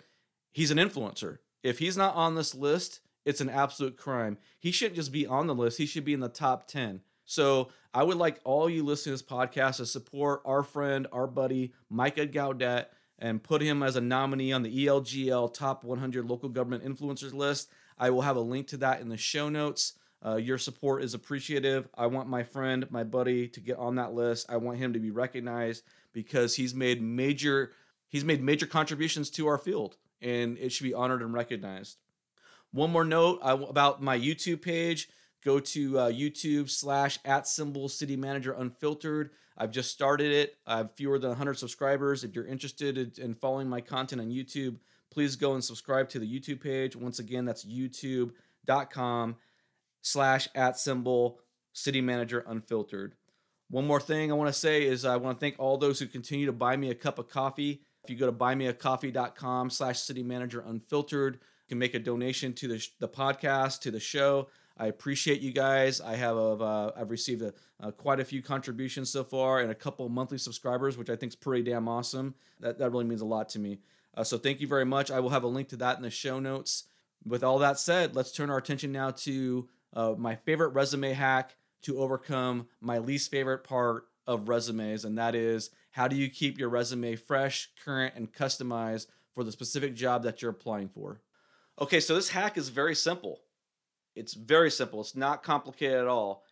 he's 0.54 0.72
an 0.72 0.78
influencer. 0.78 1.40
If 1.64 1.80
he's 1.80 1.98
not 1.98 2.16
on 2.16 2.36
this 2.36 2.56
list, 2.56 3.02
it's 3.26 3.42
an 3.42 3.50
absolute 3.50 3.98
crime. 3.98 4.38
He 4.60 4.72
shouldn't 4.72 4.96
just 4.96 5.12
be 5.12 5.26
on 5.26 5.48
the 5.48 5.56
list, 5.56 5.78
he 5.78 5.86
should 5.86 6.06
be 6.06 6.14
in 6.14 6.20
the 6.20 6.30
top 6.30 6.68
10. 6.68 7.02
So 7.26 7.70
I 7.94 8.04
would 8.04 8.18
like 8.18 8.40
all 8.44 8.70
you 8.70 8.84
listening 8.84 9.18
to 9.18 9.24
this 9.24 9.30
podcast 9.30 9.78
to 9.78 9.86
support 9.86 10.42
our 10.46 10.64
friend, 10.64 11.08
our 11.12 11.28
buddy, 11.28 11.74
Micah 11.90 12.28
Gaudet, 12.28 12.92
and 13.18 13.42
put 13.42 13.62
him 13.62 13.82
as 13.82 13.96
a 13.96 14.02
nominee 14.02 14.52
on 14.52 14.62
the 14.62 14.86
ELGL 14.86 15.54
Top 15.54 15.84
100 15.84 16.30
Local 16.30 16.50
Government 16.50 16.84
Influencers 16.84 17.34
list. 17.34 17.70
I 17.98 18.10
will 18.10 18.22
have 18.22 18.36
a 18.36 18.42
link 18.42 18.68
to 18.68 18.78
that 18.78 19.02
in 19.02 19.10
the 19.10 19.18
show 19.18 19.50
notes. 19.50 19.94
Uh, 20.26 20.38
your 20.38 20.58
support 20.58 21.04
is 21.04 21.14
appreciative. 21.14 21.88
I 21.96 22.08
want 22.08 22.28
my 22.28 22.44
friend, 22.44 22.90
my 22.90 23.04
buddy, 23.04 23.48
to 23.50 23.60
get 23.60 23.78
on 23.78 23.96
that 23.96 24.14
list. 24.14 24.48
I 24.50 24.58
want 24.58 24.80
him 24.80 24.94
to 24.94 25.00
be 25.00 25.12
recognized 25.12 25.84
because 26.14 26.56
he's 26.56 26.74
made 26.74 27.02
major 27.02 27.72
he's 28.08 28.26
made 28.26 28.42
major 28.42 28.66
contributions 28.66 29.30
to 29.32 29.48
our 29.48 29.58
field, 29.58 29.98
and 30.22 30.58
it 30.58 30.72
should 30.72 30.86
be 30.86 30.94
honored 30.94 31.22
and 31.22 31.34
recognized. 31.34 31.98
One 32.72 32.92
more 32.92 33.06
note 33.06 33.40
about 33.44 34.02
my 34.02 34.18
YouTube 34.18 34.62
page. 34.62 35.10
Go 35.44 35.60
to 35.60 36.00
uh, 36.00 36.12
YouTube 36.12 36.72
slash 36.72 37.20
at 37.24 37.48
symbol 37.48 37.88
city 37.88 38.16
manager 38.16 38.52
unfiltered. 38.54 39.30
I've 39.58 39.72
just 39.72 39.92
started 39.92 40.32
it. 40.32 40.58
I 40.66 40.78
have 40.78 40.96
fewer 40.96 41.20
than 41.20 41.30
100 41.30 41.60
subscribers. 41.60 42.24
If 42.24 42.36
you're 42.36 42.48
interested 42.48 43.20
in 43.20 43.36
following 43.36 43.70
my 43.70 43.80
content 43.80 44.22
on 44.22 44.30
YouTube, 44.30 44.78
please 45.12 45.36
go 45.36 45.54
and 45.54 45.64
subscribe 45.64 46.10
to 46.10 46.20
the 46.20 46.28
YouTube 46.28 46.62
page. 46.62 46.96
Once 46.96 47.20
again, 47.20 47.46
that's 47.46 47.64
youtube.com 47.64 49.36
slash 50.06 50.48
at 50.54 50.78
symbol 50.78 51.40
city 51.74 52.00
manager 52.00 52.46
unfiltered. 52.48 53.16
One 53.70 53.88
more 53.88 54.00
thing 54.00 54.32
I 54.32 54.36
want 54.36 54.54
to 54.54 54.60
say 54.60 54.86
is 54.86 55.04
I 55.04 55.18
want 55.18 55.38
to 55.38 55.44
thank 55.44 55.56
all 55.58 55.78
those 55.78 56.00
who 56.00 56.06
continue 56.06 56.46
to 56.46 56.52
buy 56.52 56.78
me 56.78 56.92
a 56.92 56.96
cup 56.96 57.18
of 57.18 57.28
coffee. 57.28 57.82
If 58.04 58.12
you 58.12 58.16
go 58.16 58.28
to 58.28 58.32
buymeacoffee.com 58.32 59.72
slash 59.72 60.00
city 60.00 60.22
manager 60.22 60.64
unfiltered, 60.66 61.34
you 61.34 61.70
can 61.70 61.80
make 61.80 61.96
a 61.96 62.00
donation 62.00 62.54
to 62.54 62.68
the, 62.68 62.88
the 63.00 63.08
podcast, 63.08 63.82
to 63.82 63.92
the 63.92 64.00
show. 64.00 64.48
I 64.78 64.88
appreciate 64.88 65.42
you 65.42 65.52
guys. 65.52 66.02
I 66.02 66.16
have 66.16 66.38
uh, 66.38 66.92
I've 66.96 67.10
received 67.10 67.42
a, 67.42 67.54
uh, 67.82 67.90
quite 67.92 68.20
a 68.20 68.26
few 68.26 68.44
contributions 68.44 69.10
so 69.10 69.24
far 69.24 69.62
and 69.62 69.72
a 69.72 69.76
couple 69.76 70.08
monthly 70.10 70.38
subscribers, 70.38 70.98
which 70.98 71.10
I 71.10 71.16
think 71.16 71.32
is 71.32 71.36
pretty 71.36 71.64
damn 71.64 71.88
awesome. 71.88 72.36
That 72.60 72.78
that 72.78 72.92
really 72.92 73.06
means 73.06 73.22
a 73.22 73.26
lot 73.26 73.50
to 73.50 73.60
me. 73.60 73.80
Uh, 74.16 74.24
so 74.24 74.38
thank 74.38 74.62
you 74.62 74.68
very 74.68 74.86
much. 74.86 75.10
I 75.10 75.20
will 75.20 75.30
have 75.32 75.44
a 75.44 75.48
link 75.48 75.70
to 75.70 75.78
that 75.78 75.98
in 75.98 76.04
the 76.04 76.12
show 76.12 76.40
notes. 76.40 76.84
With 77.26 77.44
all 77.44 77.58
that 77.60 77.80
said, 77.80 78.16
let's 78.16 78.32
turn 78.32 78.52
our 78.52 78.58
attention 78.58 78.92
now 78.92 79.10
to 79.12 79.68
uh, 79.96 80.14
my 80.18 80.36
favorite 80.36 80.70
resume 80.70 81.14
hack 81.14 81.56
to 81.84 82.00
overcome 82.00 82.68
my 82.82 82.98
least 82.98 83.32
favorite 83.32 83.64
part 83.64 84.06
of 84.28 84.50
resumes, 84.50 85.06
and 85.06 85.18
that 85.18 85.36
is 85.36 85.70
how 85.92 86.08
do 86.08 86.16
you 86.16 86.30
keep 86.30 86.58
your 86.58 86.70
resume 86.70 87.16
fresh, 87.16 87.70
current, 87.84 88.14
and 88.16 88.34
customized 88.34 89.08
for 89.34 89.44
the 89.44 89.52
specific 89.52 89.94
job 89.94 90.24
that 90.24 90.42
you're 90.42 90.52
applying 90.52 90.90
for. 90.90 91.22
Okay, 91.80 92.00
so 92.00 92.16
this 92.16 92.30
hack 92.30 92.58
is 92.58 92.70
very 92.70 92.96
simple. 92.96 93.42
It's 94.16 94.34
very 94.34 94.72
simple. 94.72 95.02
It's 95.02 95.16
not 95.16 95.44
complicated 95.44 95.98
at 95.98 96.08
all, 96.08 96.44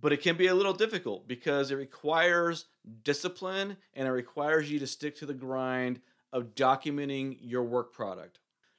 but 0.00 0.12
it 0.12 0.22
can 0.22 0.36
be 0.36 0.46
a 0.46 0.54
little 0.54 0.72
difficult 0.72 1.26
because 1.26 1.70
it 1.70 1.76
requires 1.76 2.66
discipline 3.02 3.76
and 3.94 4.06
it 4.06 4.12
requires 4.12 4.70
you 4.70 4.78
to 4.78 4.86
stick 4.86 5.16
to 5.16 5.26
the 5.26 5.34
grind 5.34 6.00
of 6.32 6.54
documenting 6.54 7.36
your 7.40 7.64
work 7.64 7.92
product. 7.92 8.38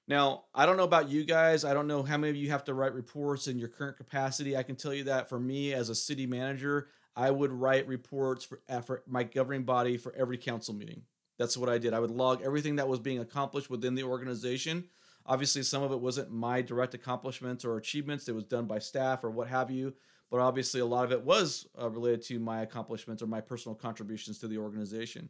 Now, 0.10 0.46
I 0.54 0.66
don't 0.66 0.76
know 0.76 0.84
about 0.84 1.08
you 1.08 1.24
guys. 1.24 1.64
I 1.64 1.74
don't 1.74 1.88
know 1.88 2.04
how 2.04 2.18
many 2.18 2.32
of 2.32 2.36
you 2.36 2.50
have 2.50 2.66
to 2.66 2.74
write 2.74 2.94
reports 2.94 3.48
in 3.48 3.58
your 3.58 3.70
current 3.70 3.96
capacity. 3.96 4.58
I 4.58 4.64
can 4.64 4.76
tell 4.76 4.94
you 4.94 5.06
that 5.06 5.30
for 5.30 5.40
me 5.40 5.74
as 5.74 5.88
a 5.88 5.96
city 5.96 6.26
manager, 6.26 6.90
I 7.16 7.32
would 7.32 7.54
write 7.54 7.88
reports 7.88 8.44
for, 8.44 8.60
uh, 8.68 8.82
for 8.82 9.04
my 9.08 9.24
governing 9.24 9.64
body 9.64 9.96
for 9.96 10.14
every 10.16 10.38
council 10.38 10.74
meeting. 10.74 11.04
That's 11.38 11.56
what 11.56 11.70
I 11.70 11.78
did. 11.78 11.94
I 11.94 12.00
would 12.00 12.12
log 12.12 12.42
everything 12.42 12.76
that 12.78 12.90
was 12.90 13.00
being 13.00 13.20
accomplished 13.20 13.70
within 13.70 13.96
the 13.96 14.04
organization 14.04 14.86
Obviously, 15.30 15.62
some 15.62 15.84
of 15.84 15.92
it 15.92 16.00
wasn't 16.00 16.32
my 16.32 16.62
direct 16.62 16.96
accomplishments 16.96 17.64
or 17.64 17.78
achievements, 17.78 18.28
it 18.28 18.36
was 18.36 18.46
done 18.46 18.66
by 18.66 18.80
staff 18.80 19.24
or 19.24 19.30
what 19.30 19.48
have 19.48 19.70
you. 19.70 19.94
But 20.32 20.40
obviously, 20.40 20.80
a 20.80 20.86
lot 20.86 21.06
of 21.06 21.12
it 21.12 21.24
was 21.24 21.68
uh, 21.80 21.90
related 21.90 22.24
to 22.24 22.40
my 22.40 22.62
accomplishments 22.62 23.22
or 23.22 23.28
my 23.28 23.40
personal 23.40 23.76
contributions 23.76 24.40
to 24.40 24.48
the 24.48 24.58
organization. 24.58 25.30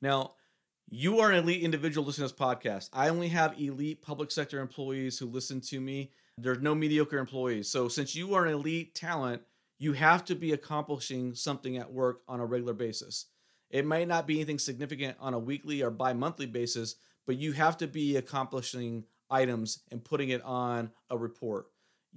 Now, 0.00 0.32
you 0.90 1.20
are 1.20 1.30
an 1.30 1.38
elite 1.38 1.62
individual 1.62 2.06
listening 2.06 2.28
to 2.28 2.34
this 2.34 2.40
podcast. 2.40 2.88
I 2.92 3.08
only 3.08 3.28
have 3.28 3.60
elite 3.60 4.00
public 4.00 4.30
sector 4.30 4.58
employees 4.60 5.18
who 5.18 5.26
listen 5.26 5.60
to 5.62 5.80
me. 5.80 6.12
There's 6.38 6.60
no 6.60 6.74
mediocre 6.74 7.18
employees. 7.18 7.68
So, 7.68 7.88
since 7.88 8.14
you 8.14 8.34
are 8.34 8.46
an 8.46 8.54
elite 8.54 8.94
talent, 8.94 9.42
you 9.78 9.92
have 9.92 10.24
to 10.26 10.34
be 10.34 10.52
accomplishing 10.52 11.34
something 11.34 11.76
at 11.76 11.92
work 11.92 12.20
on 12.26 12.40
a 12.40 12.46
regular 12.46 12.72
basis. 12.72 13.26
It 13.70 13.84
might 13.84 14.08
not 14.08 14.26
be 14.26 14.36
anything 14.36 14.58
significant 14.58 15.16
on 15.20 15.34
a 15.34 15.38
weekly 15.38 15.82
or 15.82 15.90
bi 15.90 16.14
monthly 16.14 16.46
basis, 16.46 16.94
but 17.26 17.36
you 17.36 17.52
have 17.52 17.76
to 17.78 17.86
be 17.86 18.16
accomplishing 18.16 19.04
items 19.30 19.80
and 19.90 20.02
putting 20.02 20.30
it 20.30 20.42
on 20.42 20.90
a 21.10 21.18
report. 21.18 21.66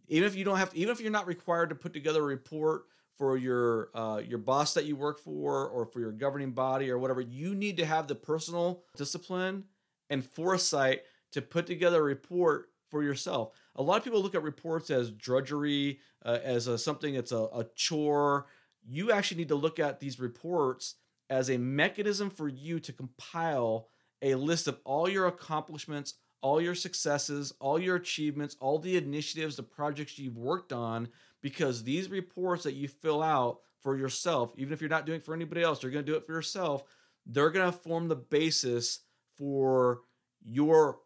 Even 0.08 0.28
if 0.28 0.36
you 0.36 0.46
don't 0.46 0.58
have 0.58 0.70
to, 0.72 0.78
even 0.78 0.94
if 0.94 1.02
you're 1.02 1.12
not 1.12 1.28
required 1.28 1.70
to 1.70 1.76
put 1.76 1.94
together 1.94 2.22
a 2.22 2.26
report 2.26 2.84
for 3.22 3.38
your 3.38 3.92
uh, 3.94 4.20
your 4.28 4.40
boss 4.40 4.74
that 4.74 4.86
you 4.86 4.96
work 4.96 5.20
for 5.20 5.68
or 5.68 5.86
for 5.86 6.00
your 6.00 6.12
governing 6.12 6.54
body 6.54 6.90
or 6.90 6.98
whatever 6.98 7.22
you 7.22 7.54
need 7.54 7.78
to 7.78 7.86
have 7.86 8.08
the 8.08 8.16
personal 8.16 8.82
discipline 8.98 9.64
and 10.10 10.26
foresight 10.26 11.02
to 11.32 11.40
put 11.40 11.68
together 11.68 12.00
a 12.00 12.02
report 12.02 12.72
for 12.90 13.04
yourself. 13.04 13.52
A 13.76 13.84
lot 13.84 14.00
of 14.00 14.04
people 14.04 14.24
look 14.24 14.34
at 14.34 14.42
reports 14.42 14.90
as 14.90 15.12
drudgery 15.12 16.00
uh, 16.26 16.40
as 16.44 16.66
a, 16.66 16.80
something 16.80 17.14
that's 17.14 17.32
a, 17.32 17.44
a 17.54 17.68
chore. 17.76 18.48
You 18.84 19.12
actually 19.12 19.38
need 19.38 19.50
to 19.50 19.56
look 19.56 19.78
at 19.78 20.00
these 20.00 20.20
reports 20.20 20.96
as 21.30 21.52
a 21.52 21.60
mechanism 21.60 22.32
for 22.32 22.48
you 22.48 22.80
to 22.80 22.92
compile 22.92 23.88
a 24.24 24.34
list 24.34 24.68
of 24.68 24.80
all 24.84 25.08
your 25.08 25.28
accomplishments 25.28 26.16
all 26.42 26.60
your 26.60 26.74
successes 26.74 27.54
all 27.60 27.80
your 27.80 27.98
achievements 27.98 28.56
all 28.60 28.80
the 28.80 28.98
initiatives 28.98 29.56
the 29.56 29.62
projects 29.62 30.18
you've 30.18 30.38
worked 30.38 30.74
on 30.74 31.08
because 31.42 31.84
these 31.84 32.10
reports 32.10 32.64
that 32.64 32.74
you 32.74 32.88
fill 32.88 33.22
out 33.22 33.60
for 33.82 33.98
yourself, 33.98 34.54
even 34.58 34.74
if 34.74 34.82
you're 34.82 34.90
not 34.90 35.06
doing 35.06 35.20
it 35.20 35.26
for 35.26 35.34
anybody 35.34 35.62
else, 35.62 35.82
you're 35.82 35.92
going 35.92 36.06
to 36.06 36.12
do 36.12 36.18
it 36.18 36.26
for 36.26 36.34
yourself. 36.34 36.84
They're 37.26 37.50
going 37.50 37.72
to 37.72 37.78
form 37.78 38.08
the 38.08 38.16
basis 38.16 39.00
for 39.38 40.02
your 40.44 41.00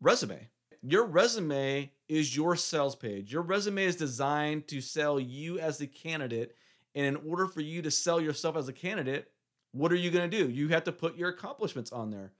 resume. 0.00 0.48
Your 0.82 1.04
resume 1.06 1.90
is 2.08 2.36
your 2.36 2.56
sales 2.56 2.94
page. 2.94 3.32
Your 3.32 3.42
resume 3.42 3.84
is 3.84 3.96
designed 3.96 4.68
to 4.68 4.80
sell 4.80 5.18
you 5.18 5.58
as 5.58 5.78
the 5.78 5.86
candidate. 5.86 6.54
And 6.94 7.06
in 7.06 7.16
order 7.28 7.46
for 7.46 7.60
you 7.60 7.82
to 7.82 7.90
sell 7.90 8.20
yourself 8.20 8.56
as 8.56 8.68
a 8.68 8.72
candidate, 8.72 9.30
what 9.72 9.92
are 9.92 9.96
you 9.96 10.10
going 10.10 10.30
to 10.30 10.36
do? 10.36 10.50
You 10.50 10.68
have 10.68 10.84
to 10.84 10.92
put 10.92 11.16
your 11.16 11.28
accomplishments 11.28 11.92
on 11.92 12.10
there. 12.10 12.32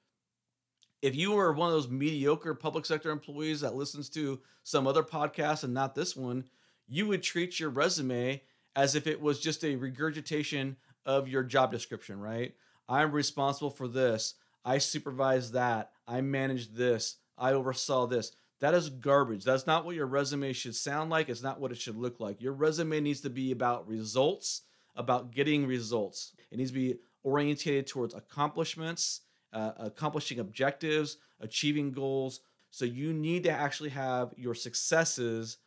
If 1.02 1.14
you 1.14 1.38
are 1.38 1.52
one 1.52 1.68
of 1.68 1.74
those 1.74 1.88
mediocre 1.88 2.54
public 2.54 2.84
sector 2.84 3.10
employees 3.10 3.60
that 3.60 3.76
listens 3.76 4.08
to 4.10 4.40
some 4.64 4.86
other 4.86 5.02
podcast 5.02 5.62
and 5.62 5.74
not 5.74 5.94
this 5.94 6.16
one, 6.16 6.44
you 6.88 7.06
would 7.06 7.22
treat 7.22 7.60
your 7.60 7.70
resume 7.70 8.42
as 8.74 8.94
if 8.94 9.06
it 9.06 9.20
was 9.20 9.40
just 9.40 9.64
a 9.64 9.76
regurgitation 9.76 10.76
of 11.04 11.28
your 11.28 11.42
job 11.42 11.72
description, 11.72 12.20
right? 12.20 12.54
I'm 12.88 13.12
responsible 13.12 13.70
for 13.70 13.88
this. 13.88 14.34
I 14.64 14.78
supervise 14.78 15.52
that. 15.52 15.92
I 16.06 16.20
manage 16.20 16.72
this. 16.74 17.16
I 17.36 17.52
oversaw 17.52 18.06
this. 18.06 18.32
That 18.60 18.74
is 18.74 18.88
garbage. 18.88 19.44
That's 19.44 19.66
not 19.66 19.84
what 19.84 19.94
your 19.94 20.06
resume 20.06 20.52
should 20.52 20.74
sound 20.74 21.10
like. 21.10 21.28
It's 21.28 21.42
not 21.42 21.60
what 21.60 21.70
it 21.70 21.78
should 21.78 21.96
look 21.96 22.18
like. 22.18 22.40
Your 22.40 22.52
resume 22.52 23.00
needs 23.00 23.20
to 23.20 23.30
be 23.30 23.52
about 23.52 23.86
results, 23.86 24.62
about 24.96 25.30
getting 25.30 25.66
results. 25.66 26.32
It 26.50 26.58
needs 26.58 26.70
to 26.70 26.74
be 26.74 26.96
orientated 27.22 27.86
towards 27.86 28.14
accomplishments, 28.14 29.20
uh, 29.52 29.72
accomplishing 29.78 30.40
objectives, 30.40 31.18
achieving 31.40 31.92
goals. 31.92 32.40
So 32.70 32.84
you 32.84 33.12
need 33.12 33.44
to 33.44 33.50
actually 33.50 33.90
have 33.90 34.34
your 34.36 34.54
successes 34.54 35.58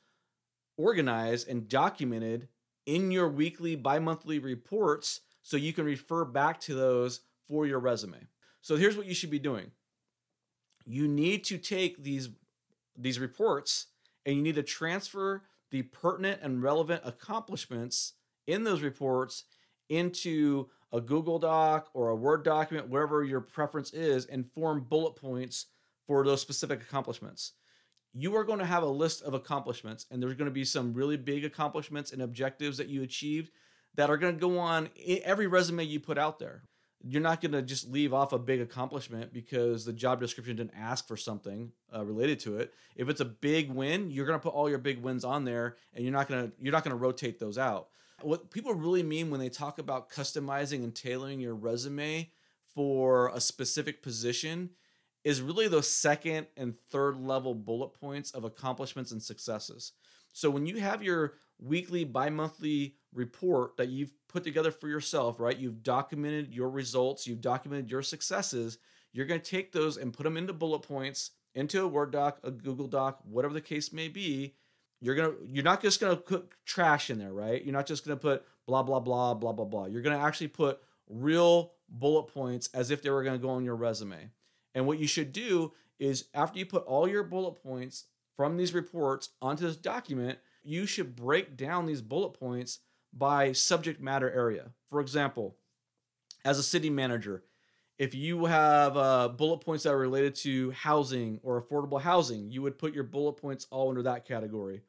organized 0.82 1.48
and 1.48 1.68
documented 1.68 2.48
in 2.86 3.12
your 3.12 3.30
weekly, 3.30 3.76
bi 3.76 4.00
monthly 4.00 4.40
reports 4.40 5.22
so 5.44 5.58
you 5.58 5.74
can 5.74 5.86
refer 5.86 6.26
back 6.26 6.60
to 6.62 6.74
those 6.74 7.22
for 7.48 7.66
your 7.66 7.80
resume. 7.80 8.28
So 8.62 8.76
here's 8.76 8.98
what 8.98 9.06
you 9.06 9.14
should 9.14 9.30
be 9.30 9.40
doing 9.40 9.72
you 10.86 11.08
need 11.08 11.44
to 11.46 11.58
take 11.58 12.04
these, 12.04 12.30
these 12.98 13.20
reports 13.20 13.88
and 14.26 14.36
you 14.36 14.42
need 14.42 14.56
to 14.56 14.64
transfer 14.64 15.44
the 15.70 15.84
pertinent 15.84 16.42
and 16.42 16.64
relevant 16.64 17.02
accomplishments 17.06 18.14
in 18.48 18.64
those 18.64 18.82
reports 18.82 19.46
into 19.90 20.70
a 20.92 21.00
Google 21.00 21.40
Doc 21.40 21.90
or 21.94 22.10
a 22.10 22.16
Word 22.16 22.44
document, 22.44 22.90
wherever 22.90 23.24
your 23.24 23.42
preference 23.42 23.94
is, 23.94 24.26
and 24.26 24.52
form 24.52 24.86
bullet 24.90 25.16
points 25.16 25.68
for 26.08 26.26
those 26.26 26.42
specific 26.42 26.82
accomplishments 26.82 27.54
you 28.14 28.36
are 28.36 28.44
going 28.44 28.60
to 28.60 28.66
have 28.66 28.84
a 28.84 28.88
list 28.88 29.22
of 29.24 29.34
accomplishments, 29.34 30.06
and 30.12 30.22
there's 30.22 30.36
going 30.36 30.50
to 30.50 30.52
be 30.52 30.66
some 30.66 30.94
really 30.94 31.18
big 31.18 31.46
accomplishments 31.46 32.12
and 32.12 32.22
objectives 32.22 32.78
that 32.78 32.90
you 32.90 33.04
achieved 33.04 33.52
that 33.96 34.10
are 34.10 34.18
going 34.18 34.36
to 34.36 34.40
go 34.40 34.58
on 34.60 34.90
every 35.24 35.48
resume 35.48 35.84
you 35.84 36.00
put 36.00 36.18
out 36.18 36.40
there. 36.40 36.64
You're 37.04 37.22
not 37.22 37.42
going 37.42 37.54
to 37.54 37.64
just 37.64 37.90
leave 37.90 38.14
off 38.14 38.32
a 38.32 38.38
big 38.38 38.62
accomplishment 38.62 39.34
because 39.34 39.86
the 39.86 39.94
job 39.94 40.20
description 40.20 40.58
didn't 40.58 40.76
ask 40.78 41.08
for 41.08 41.18
something 41.18 41.72
uh, 41.94 42.06
related 42.06 42.40
to 42.42 42.58
it. 42.58 42.74
If 42.96 43.10
it's 43.10 43.22
a 43.22 43.26
big 43.26 43.72
win, 43.72 44.12
you're 44.12 44.28
going 44.28 44.40
to 44.40 44.44
put 44.44 44.54
all 44.54 44.70
your 44.70 44.78
big 44.78 45.02
wins 45.02 45.26
on 45.26 45.44
there, 45.44 45.78
and 45.94 46.04
you're 46.04 46.14
not 46.14 46.28
going 46.28 46.48
to 46.48 46.54
you're 46.62 46.74
not 46.74 46.84
going 46.84 46.96
to 46.96 47.02
rotate 47.02 47.40
those 47.40 47.58
out. 47.58 47.88
What 48.22 48.52
people 48.52 48.76
really 48.76 49.02
mean 49.02 49.32
when 49.32 49.40
they 49.40 49.50
talk 49.50 49.80
about 49.80 50.12
customizing 50.12 50.84
and 50.84 50.94
tailoring 50.94 51.40
your 51.40 51.56
resume 51.56 52.30
for 52.76 53.30
a 53.34 53.42
specific 53.42 54.04
position 54.04 54.70
is 55.24 55.42
really 55.42 55.68
those 55.68 55.90
second 55.90 56.48
and 56.58 56.76
third 56.90 57.18
level 57.18 57.54
bullet 57.54 57.94
points 57.94 58.32
of 58.32 58.44
accomplishments 58.44 59.12
and 59.12 59.22
successes. 59.22 59.94
So 60.32 60.50
when 60.50 60.66
you 60.66 60.80
have 60.80 61.04
your 61.04 61.34
weekly, 61.60 62.04
bi 62.04 62.30
monthly 62.30 62.96
report 63.14 63.78
that 63.78 63.90
you've 63.90 64.14
put 64.28 64.44
together 64.44 64.72
for 64.72 64.88
yourself, 64.88 65.40
right? 65.40 65.58
You've 65.58 65.84
documented 65.84 66.54
your 66.54 66.70
results, 66.70 67.28
you've 67.28 67.42
documented 67.42 67.92
your 67.92 68.02
successes. 68.02 68.78
You're 69.14 69.26
going 69.26 69.42
to 69.42 69.50
take 69.50 69.72
those 69.72 69.98
and 69.98 70.14
put 70.14 70.24
them 70.24 70.38
into 70.38 70.54
bullet 70.54 70.80
points, 70.80 71.32
into 71.54 71.84
a 71.84 71.88
Word 71.88 72.12
doc, 72.12 72.40
a 72.44 72.52
Google 72.52 72.88
Doc, 72.88 73.20
whatever 73.24 73.54
the 73.54 73.62
case 73.62 73.92
may 73.92 74.08
be. 74.08 74.56
You're 75.04 75.16
gonna 75.16 75.34
you're 75.48 75.64
not 75.64 75.82
just 75.82 76.00
gonna 76.00 76.16
put 76.16 76.52
trash 76.64 77.10
in 77.10 77.18
there, 77.18 77.34
right? 77.34 77.64
You're 77.64 77.74
not 77.74 77.88
just 77.88 78.06
gonna 78.06 78.18
put 78.18 78.46
blah 78.68 78.84
blah 78.84 79.00
blah 79.00 79.34
blah 79.34 79.52
blah 79.52 79.66
blah. 79.66 79.86
You're 79.88 80.04
gonna 80.04 80.20
actually 80.20 80.50
put 80.50 80.80
real 81.10 81.74
bullet 81.90 82.28
points 82.28 82.70
as 82.76 82.92
if 82.92 83.02
they 83.02 83.10
were 83.10 83.24
gonna 83.24 83.40
go 83.40 83.50
on 83.50 83.66
your 83.66 83.76
resume. 83.76 84.30
And 84.74 84.88
what 84.88 85.00
you 85.00 85.08
should 85.08 85.32
do 85.32 85.74
is 86.00 86.26
after 86.34 86.60
you 86.60 86.66
put 86.66 86.86
all 86.86 87.08
your 87.08 87.24
bullet 87.24 87.62
points 87.62 88.06
from 88.36 88.58
these 88.58 88.74
reports 88.74 89.30
onto 89.42 89.66
this 89.66 89.76
document, 89.76 90.40
you 90.64 90.86
should 90.86 91.16
break 91.16 91.58
down 91.58 91.86
these 91.86 92.02
bullet 92.02 92.32
points 92.32 92.80
by 93.14 93.52
subject 93.52 94.02
matter 94.02 94.32
area. 94.32 94.72
For 94.90 95.02
example, 95.02 95.58
as 96.46 96.58
a 96.58 96.64
city 96.64 96.90
manager, 96.90 97.44
if 97.98 98.16
you 98.16 98.46
have 98.46 98.98
uh, 98.98 99.28
bullet 99.28 99.60
points 99.60 99.84
that 99.84 99.94
are 99.94 99.98
related 99.98 100.34
to 100.36 100.72
housing 100.72 101.40
or 101.44 101.62
affordable 101.62 102.02
housing, 102.02 102.50
you 102.50 102.62
would 102.64 102.80
put 102.80 102.96
your 102.96 103.04
bullet 103.04 103.34
points 103.34 103.68
all 103.70 103.90
under 103.90 104.04
that 104.04 104.26
category. 104.26 104.82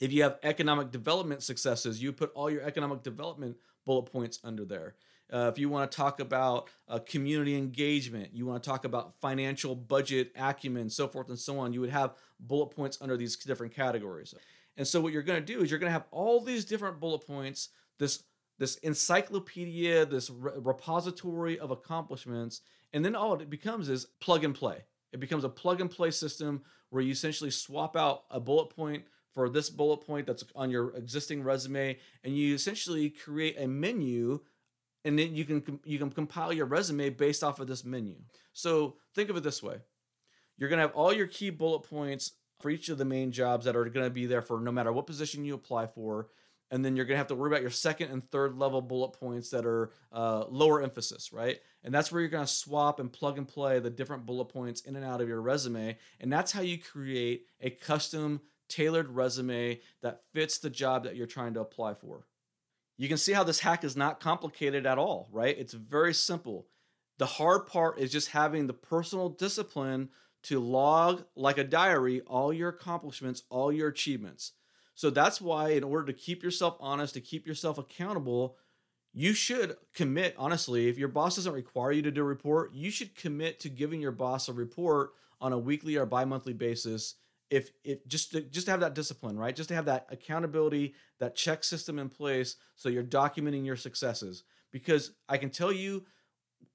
If 0.00 0.12
you 0.12 0.22
have 0.24 0.38
economic 0.42 0.90
development 0.90 1.42
successes, 1.42 2.02
you 2.02 2.12
put 2.12 2.32
all 2.34 2.50
your 2.50 2.62
economic 2.62 3.02
development 3.02 3.56
bullet 3.84 4.10
points 4.10 4.40
under 4.42 4.64
there. 4.64 4.94
Uh, 5.32 5.50
if 5.52 5.58
you 5.58 5.68
want 5.68 5.90
to 5.90 5.96
talk 5.96 6.20
about 6.20 6.68
uh, 6.88 6.98
community 7.00 7.56
engagement, 7.56 8.30
you 8.32 8.46
want 8.46 8.62
to 8.62 8.68
talk 8.68 8.84
about 8.84 9.14
financial 9.20 9.74
budget 9.74 10.32
acumen, 10.36 10.88
so 10.88 11.06
forth 11.06 11.28
and 11.28 11.38
so 11.38 11.58
on, 11.58 11.72
you 11.72 11.80
would 11.80 11.90
have 11.90 12.14
bullet 12.40 12.68
points 12.68 12.98
under 13.00 13.16
these 13.16 13.36
different 13.36 13.74
categories. 13.74 14.34
And 14.76 14.86
so 14.86 15.00
what 15.00 15.12
you're 15.12 15.22
going 15.22 15.44
to 15.44 15.52
do 15.52 15.60
is 15.60 15.70
you're 15.70 15.80
going 15.80 15.88
to 15.88 15.92
have 15.92 16.06
all 16.10 16.40
these 16.40 16.64
different 16.64 17.00
bullet 17.00 17.26
points, 17.26 17.68
this 17.98 18.22
this 18.58 18.76
encyclopedia, 18.78 20.04
this 20.04 20.30
re- 20.30 20.52
repository 20.56 21.60
of 21.60 21.70
accomplishments, 21.70 22.62
and 22.92 23.04
then 23.04 23.14
all 23.14 23.40
it 23.40 23.48
becomes 23.48 23.88
is 23.88 24.06
plug 24.20 24.42
and 24.42 24.54
play. 24.54 24.78
It 25.12 25.20
becomes 25.20 25.44
a 25.44 25.48
plug 25.48 25.80
and 25.80 25.90
play 25.90 26.10
system 26.10 26.62
where 26.90 27.02
you 27.02 27.12
essentially 27.12 27.50
swap 27.50 27.96
out 27.96 28.24
a 28.30 28.40
bullet 28.40 28.74
point 28.74 29.04
for 29.32 29.48
this 29.48 29.70
bullet 29.70 29.98
point 29.98 30.26
that's 30.26 30.42
on 30.56 30.70
your 30.70 30.96
existing 30.96 31.42
resume, 31.42 31.98
and 32.24 32.36
you 32.36 32.54
essentially 32.54 33.10
create 33.10 33.56
a 33.58 33.68
menu 33.68 34.40
and 35.04 35.18
then 35.18 35.34
you 35.34 35.44
can 35.44 35.80
you 35.84 35.98
can 35.98 36.10
compile 36.10 36.52
your 36.52 36.66
resume 36.66 37.10
based 37.10 37.42
off 37.44 37.60
of 37.60 37.66
this 37.66 37.84
menu. 37.84 38.16
So 38.52 38.96
think 39.14 39.30
of 39.30 39.36
it 39.36 39.42
this 39.42 39.62
way: 39.62 39.76
you're 40.56 40.68
to 40.68 40.76
have 40.88 40.94
all 40.94 41.12
your 41.12 41.26
key 41.26 41.50
bullet 41.50 41.80
points 41.80 42.32
for 42.60 42.70
each 42.70 42.88
of 42.88 42.98
the 42.98 43.04
main 43.04 43.30
jobs 43.30 43.64
that 43.64 43.76
are 43.76 43.84
to 43.88 44.10
be 44.10 44.26
there 44.26 44.42
for 44.42 44.60
no 44.60 44.72
matter 44.72 44.92
what 44.92 45.06
position 45.06 45.44
you 45.44 45.54
apply 45.54 45.86
for, 45.86 46.28
and 46.70 46.84
then 46.84 46.96
you're 46.96 47.06
to 47.06 47.16
have 47.16 47.28
to 47.28 47.34
worry 47.34 47.50
about 47.50 47.62
your 47.62 47.70
second 47.70 48.10
and 48.10 48.28
third 48.30 48.58
level 48.58 48.82
bullet 48.82 49.12
points 49.12 49.50
that 49.50 49.64
are 49.64 49.92
uh, 50.12 50.44
lower 50.48 50.82
emphasis, 50.82 51.32
right? 51.32 51.60
And 51.84 51.94
that's 51.94 52.10
where 52.10 52.20
you're 52.20 52.30
to 52.46 52.52
swap 52.52 52.98
and 52.98 53.12
plug 53.12 53.38
and 53.38 53.46
play 53.46 53.78
the 53.78 53.90
different 53.90 54.26
bullet 54.26 54.46
points 54.46 54.80
in 54.82 54.96
and 54.96 55.04
out 55.04 55.20
of 55.20 55.28
your 55.28 55.40
resume, 55.40 55.96
and 56.20 56.32
that's 56.32 56.52
how 56.52 56.62
you 56.62 56.78
create 56.78 57.46
a 57.60 57.70
custom 57.70 58.40
tailored 58.68 59.08
resume 59.08 59.80
that 60.02 60.22
fits 60.34 60.58
the 60.58 60.70
job 60.70 61.04
that 61.04 61.16
you're 61.16 61.26
trying 61.26 61.54
to 61.54 61.60
apply 61.60 61.94
for. 61.94 62.26
You 62.98 63.08
can 63.08 63.16
see 63.16 63.32
how 63.32 63.44
this 63.44 63.60
hack 63.60 63.84
is 63.84 63.96
not 63.96 64.20
complicated 64.20 64.84
at 64.84 64.98
all, 64.98 65.28
right? 65.32 65.56
It's 65.56 65.72
very 65.72 66.12
simple. 66.12 66.66
The 67.18 67.26
hard 67.26 67.66
part 67.66 67.98
is 67.98 68.12
just 68.12 68.30
having 68.30 68.66
the 68.66 68.74
personal 68.74 69.28
discipline 69.28 70.10
to 70.44 70.60
log 70.60 71.24
like 71.36 71.58
a 71.58 71.64
diary 71.64 72.20
all 72.22 72.52
your 72.52 72.68
accomplishments, 72.68 73.44
all 73.50 73.72
your 73.72 73.88
achievements. 73.88 74.52
So 74.94 75.10
that's 75.10 75.40
why, 75.40 75.70
in 75.70 75.84
order 75.84 76.06
to 76.06 76.12
keep 76.12 76.42
yourself 76.42 76.76
honest, 76.80 77.14
to 77.14 77.20
keep 77.20 77.46
yourself 77.46 77.78
accountable, 77.78 78.56
you 79.12 79.32
should 79.32 79.76
commit, 79.94 80.34
honestly, 80.36 80.88
if 80.88 80.98
your 80.98 81.08
boss 81.08 81.36
doesn't 81.36 81.52
require 81.52 81.92
you 81.92 82.02
to 82.02 82.10
do 82.10 82.20
a 82.20 82.24
report, 82.24 82.74
you 82.74 82.90
should 82.90 83.14
commit 83.14 83.60
to 83.60 83.68
giving 83.68 84.00
your 84.00 84.12
boss 84.12 84.48
a 84.48 84.52
report 84.52 85.10
on 85.40 85.52
a 85.52 85.58
weekly 85.58 85.96
or 85.96 86.04
bi 86.04 86.24
monthly 86.24 86.52
basis 86.52 87.14
if 87.50 87.70
if 87.84 88.06
just 88.06 88.32
to, 88.32 88.40
just 88.42 88.66
to 88.66 88.70
have 88.70 88.80
that 88.80 88.94
discipline, 88.94 89.38
right? 89.38 89.54
Just 89.54 89.68
to 89.70 89.74
have 89.74 89.86
that 89.86 90.06
accountability, 90.10 90.94
that 91.18 91.34
check 91.34 91.64
system 91.64 91.98
in 91.98 92.08
place, 92.08 92.56
so 92.76 92.88
you're 92.88 93.02
documenting 93.02 93.64
your 93.64 93.76
successes. 93.76 94.44
Because 94.70 95.12
I 95.28 95.38
can 95.38 95.50
tell 95.50 95.72
you, 95.72 96.04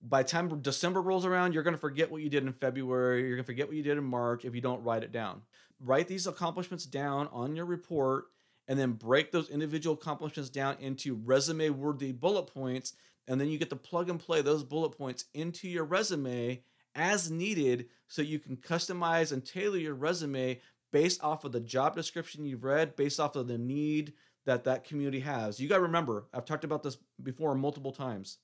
by 0.01 0.23
time 0.23 0.61
December 0.61 1.01
rolls 1.01 1.25
around, 1.25 1.53
you're 1.53 1.63
going 1.63 1.75
to 1.75 1.79
forget 1.79 2.11
what 2.11 2.21
you 2.21 2.29
did 2.29 2.43
in 2.43 2.53
February. 2.53 3.21
You're 3.21 3.35
going 3.35 3.43
to 3.43 3.45
forget 3.45 3.67
what 3.67 3.77
you 3.77 3.83
did 3.83 3.97
in 3.97 4.03
March 4.03 4.45
if 4.45 4.55
you 4.55 4.61
don't 4.61 4.83
write 4.83 5.03
it 5.03 5.11
down. 5.11 5.41
Write 5.79 6.07
these 6.07 6.27
accomplishments 6.27 6.85
down 6.85 7.29
on 7.31 7.55
your 7.55 7.65
report, 7.65 8.25
and 8.67 8.79
then 8.79 8.93
break 8.93 9.31
those 9.31 9.49
individual 9.49 9.95
accomplishments 9.95 10.49
down 10.49 10.77
into 10.79 11.15
resume 11.15 11.69
worthy 11.69 12.11
bullet 12.11 12.47
points. 12.47 12.93
And 13.27 13.39
then 13.39 13.47
you 13.47 13.57
get 13.57 13.69
to 13.69 13.75
plug 13.75 14.09
and 14.09 14.19
play 14.19 14.41
those 14.41 14.63
bullet 14.63 14.97
points 14.97 15.25
into 15.33 15.69
your 15.69 15.85
resume 15.85 16.61
as 16.95 17.31
needed 17.31 17.87
so 18.07 18.21
you 18.21 18.39
can 18.39 18.57
customize 18.57 19.31
and 19.31 19.45
tailor 19.45 19.77
your 19.77 19.95
resume 19.95 20.59
based 20.91 21.23
off 21.23 21.43
of 21.43 21.51
the 21.51 21.59
job 21.59 21.95
description 21.95 22.45
you've 22.45 22.63
read, 22.63 22.95
based 22.95 23.19
off 23.19 23.35
of 23.35 23.47
the 23.47 23.57
need 23.57 24.13
that 24.45 24.63
that 24.65 24.83
community 24.83 25.21
has. 25.21 25.59
You 25.59 25.67
got 25.67 25.77
to 25.77 25.83
remember, 25.83 26.25
I've 26.33 26.45
talked 26.45 26.63
about 26.63 26.83
this 26.83 26.97
before 27.21 27.55
multiple 27.55 27.91
times. 27.91 28.37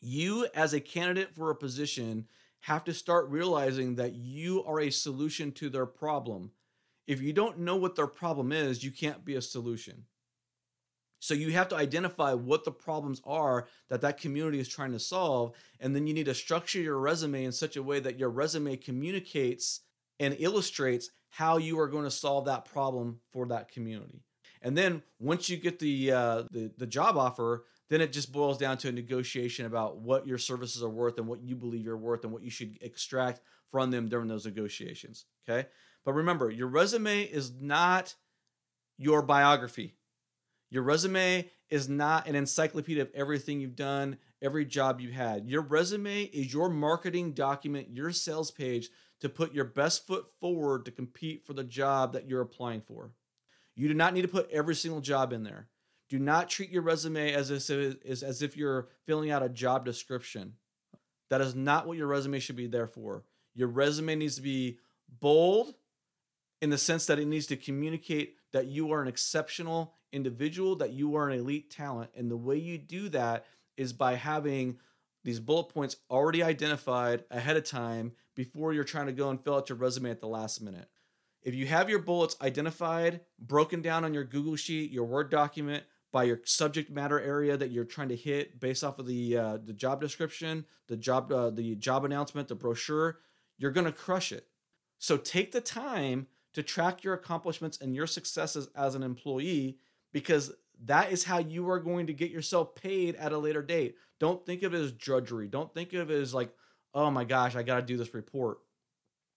You, 0.00 0.46
as 0.54 0.72
a 0.74 0.80
candidate 0.80 1.34
for 1.34 1.50
a 1.50 1.56
position, 1.56 2.26
have 2.60 2.84
to 2.84 2.94
start 2.94 3.28
realizing 3.28 3.94
that 3.94 4.14
you 4.14 4.64
are 4.64 4.80
a 4.80 4.90
solution 4.90 5.52
to 5.52 5.68
their 5.68 5.86
problem. 5.86 6.50
If 7.06 7.20
you 7.20 7.32
don't 7.32 7.60
know 7.60 7.76
what 7.76 7.94
their 7.94 8.08
problem 8.08 8.50
is, 8.50 8.82
you 8.82 8.90
can't 8.90 9.24
be 9.24 9.36
a 9.36 9.42
solution. 9.42 10.06
So 11.18 11.34
you 11.34 11.52
have 11.52 11.68
to 11.68 11.76
identify 11.76 12.34
what 12.34 12.64
the 12.64 12.70
problems 12.70 13.20
are 13.24 13.66
that 13.88 14.02
that 14.02 14.20
community 14.20 14.58
is 14.58 14.68
trying 14.68 14.92
to 14.92 14.98
solve, 14.98 15.52
and 15.80 15.94
then 15.94 16.06
you 16.06 16.14
need 16.14 16.26
to 16.26 16.34
structure 16.34 16.80
your 16.80 16.98
resume 16.98 17.44
in 17.44 17.52
such 17.52 17.76
a 17.76 17.82
way 17.82 18.00
that 18.00 18.18
your 18.18 18.30
resume 18.30 18.76
communicates 18.76 19.80
and 20.20 20.36
illustrates 20.38 21.10
how 21.30 21.56
you 21.58 21.78
are 21.78 21.88
going 21.88 22.04
to 22.04 22.10
solve 22.10 22.46
that 22.46 22.64
problem 22.64 23.20
for 23.32 23.46
that 23.46 23.70
community. 23.70 24.22
And 24.62 24.76
then 24.76 25.02
once 25.18 25.48
you 25.48 25.56
get 25.56 25.78
the 25.78 26.12
uh, 26.12 26.42
the, 26.50 26.70
the 26.76 26.86
job 26.86 27.16
offer, 27.16 27.64
then 27.88 28.00
it 28.00 28.12
just 28.12 28.32
boils 28.32 28.58
down 28.58 28.78
to 28.78 28.88
a 28.88 28.92
negotiation 28.92 29.66
about 29.66 29.98
what 29.98 30.26
your 30.26 30.38
services 30.38 30.82
are 30.82 30.88
worth 30.88 31.18
and 31.18 31.26
what 31.26 31.42
you 31.42 31.54
believe 31.54 31.84
you're 31.84 31.96
worth 31.96 32.24
and 32.24 32.32
what 32.32 32.42
you 32.42 32.50
should 32.50 32.78
extract 32.80 33.40
from 33.70 33.90
them 33.90 34.08
during 34.08 34.28
those 34.28 34.46
negotiations. 34.46 35.26
Okay, 35.48 35.68
but 36.04 36.14
remember, 36.14 36.50
your 36.50 36.68
resume 36.68 37.22
is 37.22 37.52
not 37.60 38.14
your 38.98 39.22
biography. 39.22 39.95
Your 40.76 40.82
resume 40.82 41.48
is 41.70 41.88
not 41.88 42.28
an 42.28 42.34
encyclopedia 42.34 43.02
of 43.02 43.10
everything 43.14 43.62
you've 43.62 43.76
done, 43.76 44.18
every 44.42 44.66
job 44.66 45.00
you've 45.00 45.14
had. 45.14 45.48
Your 45.48 45.62
resume 45.62 46.24
is 46.24 46.52
your 46.52 46.68
marketing 46.68 47.32
document, 47.32 47.88
your 47.94 48.12
sales 48.12 48.50
page 48.50 48.90
to 49.22 49.30
put 49.30 49.54
your 49.54 49.64
best 49.64 50.06
foot 50.06 50.26
forward 50.38 50.84
to 50.84 50.90
compete 50.90 51.46
for 51.46 51.54
the 51.54 51.64
job 51.64 52.12
that 52.12 52.28
you're 52.28 52.42
applying 52.42 52.82
for. 52.82 53.12
You 53.74 53.88
do 53.88 53.94
not 53.94 54.12
need 54.12 54.20
to 54.20 54.28
put 54.28 54.50
every 54.50 54.74
single 54.74 55.00
job 55.00 55.32
in 55.32 55.44
there. 55.44 55.68
Do 56.10 56.18
not 56.18 56.50
treat 56.50 56.68
your 56.68 56.82
resume 56.82 57.32
as 57.32 57.50
if, 57.50 57.96
as 58.04 58.42
if 58.42 58.54
you're 58.54 58.88
filling 59.06 59.30
out 59.30 59.42
a 59.42 59.48
job 59.48 59.86
description. 59.86 60.56
That 61.30 61.40
is 61.40 61.54
not 61.54 61.86
what 61.86 61.96
your 61.96 62.08
resume 62.08 62.38
should 62.38 62.56
be 62.56 62.66
there 62.66 62.86
for. 62.86 63.24
Your 63.54 63.68
resume 63.68 64.16
needs 64.16 64.36
to 64.36 64.42
be 64.42 64.76
bold 65.08 65.74
in 66.60 66.68
the 66.68 66.76
sense 66.76 67.06
that 67.06 67.18
it 67.18 67.26
needs 67.26 67.46
to 67.46 67.56
communicate 67.56 68.34
that 68.52 68.66
you 68.66 68.92
are 68.92 69.00
an 69.00 69.08
exceptional 69.08 69.94
individual, 70.16 70.74
that 70.76 70.92
you 70.92 71.14
are 71.16 71.28
an 71.28 71.38
elite 71.38 71.70
talent. 71.70 72.10
And 72.16 72.30
the 72.30 72.36
way 72.36 72.56
you 72.56 72.78
do 72.78 73.08
that 73.10 73.46
is 73.76 73.92
by 73.92 74.14
having 74.14 74.78
these 75.22 75.40
bullet 75.40 75.64
points 75.64 75.96
already 76.10 76.42
identified 76.42 77.24
ahead 77.30 77.56
of 77.56 77.64
time 77.64 78.12
before 78.34 78.72
you're 78.72 78.84
trying 78.84 79.06
to 79.06 79.12
go 79.12 79.30
and 79.30 79.42
fill 79.42 79.56
out 79.56 79.68
your 79.68 79.78
resume 79.78 80.10
at 80.10 80.20
the 80.20 80.28
last 80.28 80.60
minute. 80.60 80.88
If 81.42 81.54
you 81.54 81.66
have 81.66 81.88
your 81.88 82.00
bullets 82.00 82.36
identified, 82.40 83.20
broken 83.38 83.82
down 83.82 84.04
on 84.04 84.14
your 84.14 84.24
Google 84.24 84.56
Sheet, 84.56 84.90
your 84.90 85.04
Word 85.04 85.30
document 85.30 85.84
by 86.12 86.24
your 86.24 86.40
subject 86.44 86.90
matter 86.90 87.20
area 87.20 87.56
that 87.56 87.70
you're 87.70 87.84
trying 87.84 88.08
to 88.08 88.16
hit 88.16 88.58
based 88.58 88.82
off 88.82 88.98
of 88.98 89.06
the 89.06 89.36
uh, 89.36 89.58
the 89.62 89.72
job 89.72 90.00
description, 90.00 90.64
the 90.88 90.96
job 90.96 91.30
uh, 91.30 91.50
the 91.50 91.76
job 91.76 92.04
announcement, 92.04 92.48
the 92.48 92.54
brochure, 92.54 93.18
you're 93.58 93.70
going 93.70 93.86
to 93.86 93.92
crush 93.92 94.32
it. 94.32 94.48
So 94.98 95.16
take 95.16 95.52
the 95.52 95.60
time 95.60 96.26
to 96.54 96.62
track 96.62 97.04
your 97.04 97.14
accomplishments 97.14 97.78
and 97.80 97.94
your 97.94 98.06
successes 98.06 98.68
as 98.74 98.94
an 98.94 99.02
employee 99.02 99.78
because 100.12 100.52
that 100.84 101.12
is 101.12 101.24
how 101.24 101.38
you 101.38 101.68
are 101.70 101.80
going 101.80 102.06
to 102.06 102.12
get 102.12 102.30
yourself 102.30 102.74
paid 102.74 103.16
at 103.16 103.32
a 103.32 103.38
later 103.38 103.62
date. 103.62 103.96
Don't 104.18 104.44
think 104.44 104.62
of 104.62 104.74
it 104.74 104.80
as 104.80 104.92
drudgery. 104.92 105.48
Don't 105.48 105.72
think 105.72 105.92
of 105.92 106.10
it 106.10 106.20
as 106.20 106.34
like, 106.34 106.50
oh 106.94 107.10
my 107.10 107.24
gosh, 107.24 107.56
I 107.56 107.62
got 107.62 107.76
to 107.76 107.82
do 107.82 107.96
this 107.96 108.14
report. 108.14 108.58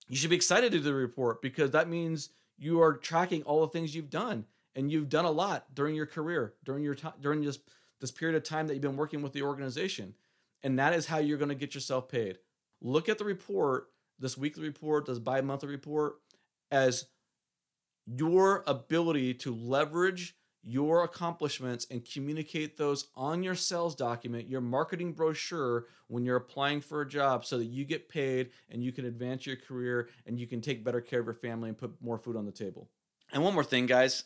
You 0.08 0.16
should 0.16 0.30
be 0.30 0.36
excited 0.36 0.72
to 0.72 0.80
do 0.80 0.84
the 0.84 0.94
report 0.94 1.42
because 1.42 1.72
that 1.72 1.90
means 1.90 2.30
you 2.58 2.82
are 2.82 2.94
tracking 2.94 3.44
all 3.44 3.62
the 3.62 3.68
things 3.68 3.96
you've 3.96 4.10
done 4.10 4.46
and 4.76 4.92
you've 4.92 5.10
done 5.10 5.26
a 5.26 5.32
lot 5.32 5.74
during 5.74 5.96
your 5.96 6.06
career, 6.06 6.54
during 6.64 6.84
your 6.84 6.96
time, 6.96 7.14
during 7.22 7.42
this 7.42 7.60
this 8.00 8.12
period 8.12 8.38
of 8.38 8.44
time 8.44 8.68
that 8.68 8.74
you've 8.74 8.82
been 8.82 8.96
working 8.96 9.22
with 9.22 9.34
the 9.34 9.42
organization. 9.42 10.16
And 10.64 10.80
that 10.80 10.94
is 10.94 11.06
how 11.06 11.18
you're 11.18 11.38
going 11.38 11.50
to 11.50 11.56
get 11.56 11.76
yourself 11.76 12.08
paid. 12.08 12.38
Look 12.82 13.10
at 13.10 13.18
the 13.18 13.26
report, 13.26 13.88
this 14.20 14.38
weekly 14.38 14.64
report, 14.64 15.06
this 15.06 15.20
bi-monthly 15.20 15.70
report 15.70 16.16
as 16.72 17.06
your 18.06 18.64
ability 18.68 19.34
to 19.36 19.54
leverage 19.54 20.36
your 20.64 21.04
accomplishments 21.04 21.88
and 21.90 22.08
communicate 22.10 22.78
those 22.78 23.08
on 23.16 23.44
your 23.44 23.56
sales 23.56 23.96
document, 23.96 24.50
your 24.50 24.62
marketing 24.62 25.14
brochure 25.14 25.86
when 26.08 26.26
you're 26.26 26.36
applying 26.36 26.82
for 26.82 27.02
a 27.02 27.08
job 27.08 27.46
so 27.46 27.58
that 27.58 27.66
you 27.66 27.86
get 27.86 28.10
paid 28.10 28.50
and 28.70 28.84
you 28.84 28.92
can 28.92 29.06
advance 29.06 29.46
your 29.46 29.56
career 29.56 30.10
and 30.26 30.40
you 30.40 30.48
can 30.48 30.62
take 30.62 30.84
better 30.84 31.02
care 31.02 31.20
of 31.20 31.26
your 31.26 31.36
family 31.36 31.70
and 31.70 31.78
put 31.78 31.94
more 32.02 32.18
food 32.18 32.36
on 32.36 32.46
the 32.46 32.52
table. 32.52 32.90
And 33.32 33.44
one 33.44 33.54
more 33.54 33.64
thing, 33.64 33.86
guys. 33.86 34.26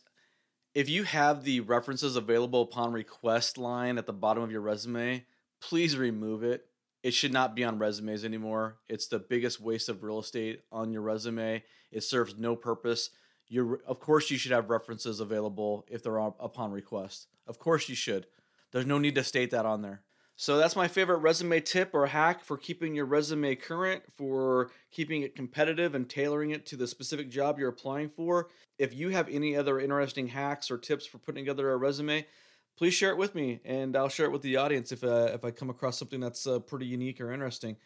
If 0.74 0.90
you 0.90 1.04
have 1.04 1.44
the 1.44 1.60
references 1.60 2.16
available 2.16 2.64
upon 2.64 2.94
request 2.94 3.60
line 3.60 4.00
at 4.00 4.08
the 4.08 4.14
bottom 4.14 4.42
of 4.42 4.52
your 4.52 4.62
resume, 4.62 5.24
please 5.62 5.96
remove 5.96 6.44
it. 6.44 6.66
It 7.04 7.14
should 7.14 7.34
not 7.34 7.54
be 7.54 7.64
on 7.64 7.78
resumes 7.78 8.26
anymore. 8.26 8.78
It's 8.90 9.08
the 9.08 9.20
biggest 9.20 9.60
waste 9.60 9.90
of 9.90 10.04
real 10.04 10.20
estate 10.20 10.62
on 10.72 10.92
your 10.92 11.02
resume. 11.02 11.64
It 11.92 12.04
serves 12.04 12.38
no 12.38 12.56
purpose 12.56 13.12
you're 13.48 13.80
of 13.88 14.00
course 14.00 14.32
you 14.32 14.38
should 14.38 14.52
have 14.52 14.70
references 14.70 15.20
available 15.20 15.86
if 15.90 16.04
they're 16.04 16.18
upon 16.18 16.72
request. 16.72 17.28
Of 17.48 17.60
course 17.60 17.90
you 17.90 17.96
should. 17.96 18.28
There's 18.72 18.86
no 18.86 18.98
need 18.98 19.16
to 19.16 19.24
state 19.24 19.52
that 19.52 19.66
on 19.66 19.82
there. 19.82 20.02
So 20.36 20.58
that's 20.58 20.76
my 20.76 20.88
favorite 20.88 21.18
resume 21.18 21.60
tip 21.60 21.92
or 21.94 22.08
hack 22.08 22.44
for 22.44 22.58
keeping 22.58 22.96
your 22.96 23.06
resume 23.06 23.56
current, 23.56 24.02
for 24.18 24.72
keeping 24.92 25.22
it 25.22 25.36
competitive 25.36 25.94
and 25.94 26.10
tailoring 26.10 26.50
it 26.50 26.66
to 26.68 26.76
the 26.76 26.88
specific 26.88 27.30
job 27.30 27.60
you're 27.60 27.70
applying 27.70 28.10
for. 28.10 28.50
If 28.80 28.96
you 28.96 29.10
have 29.10 29.30
any 29.30 29.56
other 29.56 29.80
interesting 29.80 30.28
hacks 30.28 30.72
or 30.72 30.80
tips 30.80 31.06
for 31.06 31.20
putting 31.20 31.46
together 31.46 31.72
a 31.72 31.78
resume, 31.78 32.26
please 32.76 32.96
share 32.96 33.12
it 33.12 33.18
with 33.18 33.36
me 33.36 33.60
and 33.64 33.96
I'll 33.96 34.10
share 34.10 34.26
it 34.26 34.32
with 34.32 34.42
the 34.42 34.58
audience 34.58 34.92
if 34.92 35.04
uh, 35.04 35.30
if 35.34 35.46
I 35.46 35.52
come 35.52 35.70
across 35.70 36.00
something 36.00 36.20
that's 36.20 36.48
uh, 36.48 36.60
pretty 36.60 36.88
unique 36.88 37.22
or 37.22 37.32
interesting. 37.32 37.78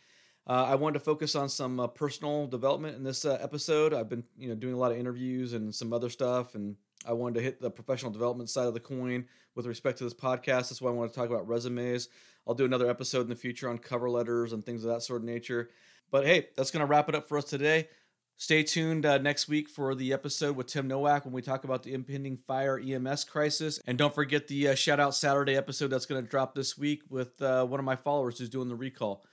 Uh, 0.48 0.64
I 0.64 0.76
wanted 0.76 1.00
to 1.00 1.04
focus 1.04 1.36
on 1.36 1.50
some 1.50 1.80
uh, 1.80 1.88
personal 1.88 2.48
development 2.48 2.96
in 2.96 3.04
this 3.04 3.26
uh, 3.26 3.38
episode. 3.42 3.94
I've 3.94 4.08
been, 4.08 4.24
you 4.38 4.48
know, 4.48 4.56
doing 4.56 4.74
a 4.74 4.78
lot 4.78 4.94
of 4.94 4.98
interviews 4.98 5.52
and 5.52 5.76
some 5.76 5.92
other 5.92 6.10
stuff, 6.10 6.56
and 6.56 6.78
I 7.06 7.12
wanted 7.12 7.36
to 7.36 7.42
hit 7.42 7.60
the 7.60 7.70
professional 7.70 8.12
development 8.12 8.50
side 8.50 8.66
of 8.66 8.74
the 8.74 8.80
coin 8.80 9.26
with 9.56 9.66
respect 9.66 9.98
to 9.98 10.06
this 10.06 10.14
podcast. 10.14 10.70
That's 10.70 10.82
why 10.82 10.90
I 10.90 10.94
want 10.94 11.12
to 11.12 11.20
talk 11.20 11.30
about 11.30 11.48
resumes. 11.50 12.08
I'll 12.48 12.54
do 12.54 12.64
another 12.64 12.90
episode 12.90 13.22
in 13.22 13.30
the 13.30 13.36
future 13.36 13.70
on 13.70 13.78
cover 13.78 14.10
letters 14.10 14.54
and 14.54 14.66
things 14.66 14.86
of 14.86 14.92
that 14.92 15.04
sort 15.04 15.22
of 15.22 15.26
nature. 15.26 15.70
But 16.12 16.26
hey, 16.26 16.48
that's 16.56 16.72
going 16.72 16.80
to 16.80 16.86
wrap 16.86 17.10
it 17.10 17.16
up 17.16 17.28
for 17.28 17.38
us 17.38 17.44
today. 17.44 17.90
Stay 18.38 18.64
tuned 18.64 19.06
uh, 19.06 19.18
next 19.18 19.50
week 19.50 19.68
for 19.68 19.96
the 19.96 20.14
episode 20.14 20.56
with 20.56 20.68
Tim 20.68 20.88
Nowak 20.88 21.26
when 21.26 21.34
we 21.34 21.42
talk 21.42 21.66
about 21.66 21.84
the 21.84 21.94
impending 21.94 22.38
fire 22.38 22.80
EMS 22.80 23.26
crisis. 23.26 23.82
And 23.86 23.98
don't 23.98 24.14
forget 24.14 24.48
the 24.48 24.70
uh, 24.70 24.76
shout 24.76 25.00
out 25.00 25.16
Saturday 25.16 25.58
episode 25.58 25.88
that's 25.88 26.06
going 26.06 26.24
to 26.24 26.30
drop 26.30 26.56
this 26.56 26.78
week 26.78 27.02
with 27.10 27.42
uh, 27.42 27.66
one 27.66 27.80
of 27.80 27.86
my 27.86 27.96
followers 27.96 28.38
who's 28.38 28.50
doing 28.50 28.70
the 28.70 28.76
recall. 28.76 29.26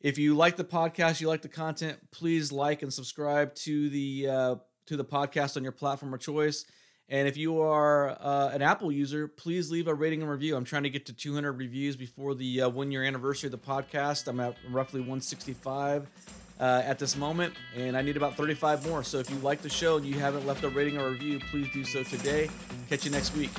If 0.00 0.16
you 0.16 0.34
like 0.34 0.56
the 0.56 0.64
podcast, 0.64 1.20
you 1.20 1.28
like 1.28 1.42
the 1.42 1.48
content, 1.48 1.98
please 2.10 2.50
like 2.50 2.82
and 2.82 2.92
subscribe 2.92 3.54
to 3.56 3.90
the 3.90 4.28
uh, 4.28 4.54
to 4.86 4.96
the 4.96 5.04
podcast 5.04 5.56
on 5.56 5.62
your 5.62 5.72
platform 5.72 6.14
of 6.14 6.20
choice. 6.20 6.64
And 7.10 7.26
if 7.26 7.36
you 7.36 7.60
are 7.60 8.10
uh, 8.10 8.50
an 8.52 8.62
Apple 8.62 8.92
user, 8.92 9.26
please 9.26 9.70
leave 9.70 9.88
a 9.88 9.94
rating 9.94 10.22
and 10.22 10.30
review. 10.30 10.56
I'm 10.56 10.64
trying 10.64 10.84
to 10.84 10.90
get 10.90 11.06
to 11.06 11.12
200 11.12 11.52
reviews 11.52 11.96
before 11.96 12.34
the 12.34 12.62
uh, 12.62 12.68
one 12.68 12.92
year 12.92 13.02
anniversary 13.02 13.48
of 13.48 13.52
the 13.52 13.58
podcast. 13.58 14.28
I'm 14.28 14.38
at 14.38 14.54
roughly 14.70 15.00
165 15.00 16.08
uh, 16.60 16.82
at 16.84 17.00
this 17.00 17.16
moment, 17.16 17.54
and 17.76 17.96
I 17.96 18.02
need 18.02 18.16
about 18.16 18.36
35 18.36 18.86
more. 18.86 19.02
So 19.02 19.18
if 19.18 19.28
you 19.28 19.36
like 19.38 19.60
the 19.60 19.68
show 19.68 19.96
and 19.96 20.06
you 20.06 20.20
haven't 20.20 20.46
left 20.46 20.62
a 20.62 20.68
rating 20.68 20.98
or 20.98 21.10
review, 21.10 21.40
please 21.50 21.68
do 21.72 21.84
so 21.84 22.04
today. 22.04 22.48
Catch 22.88 23.04
you 23.04 23.10
next 23.10 23.34
week. 23.36 23.50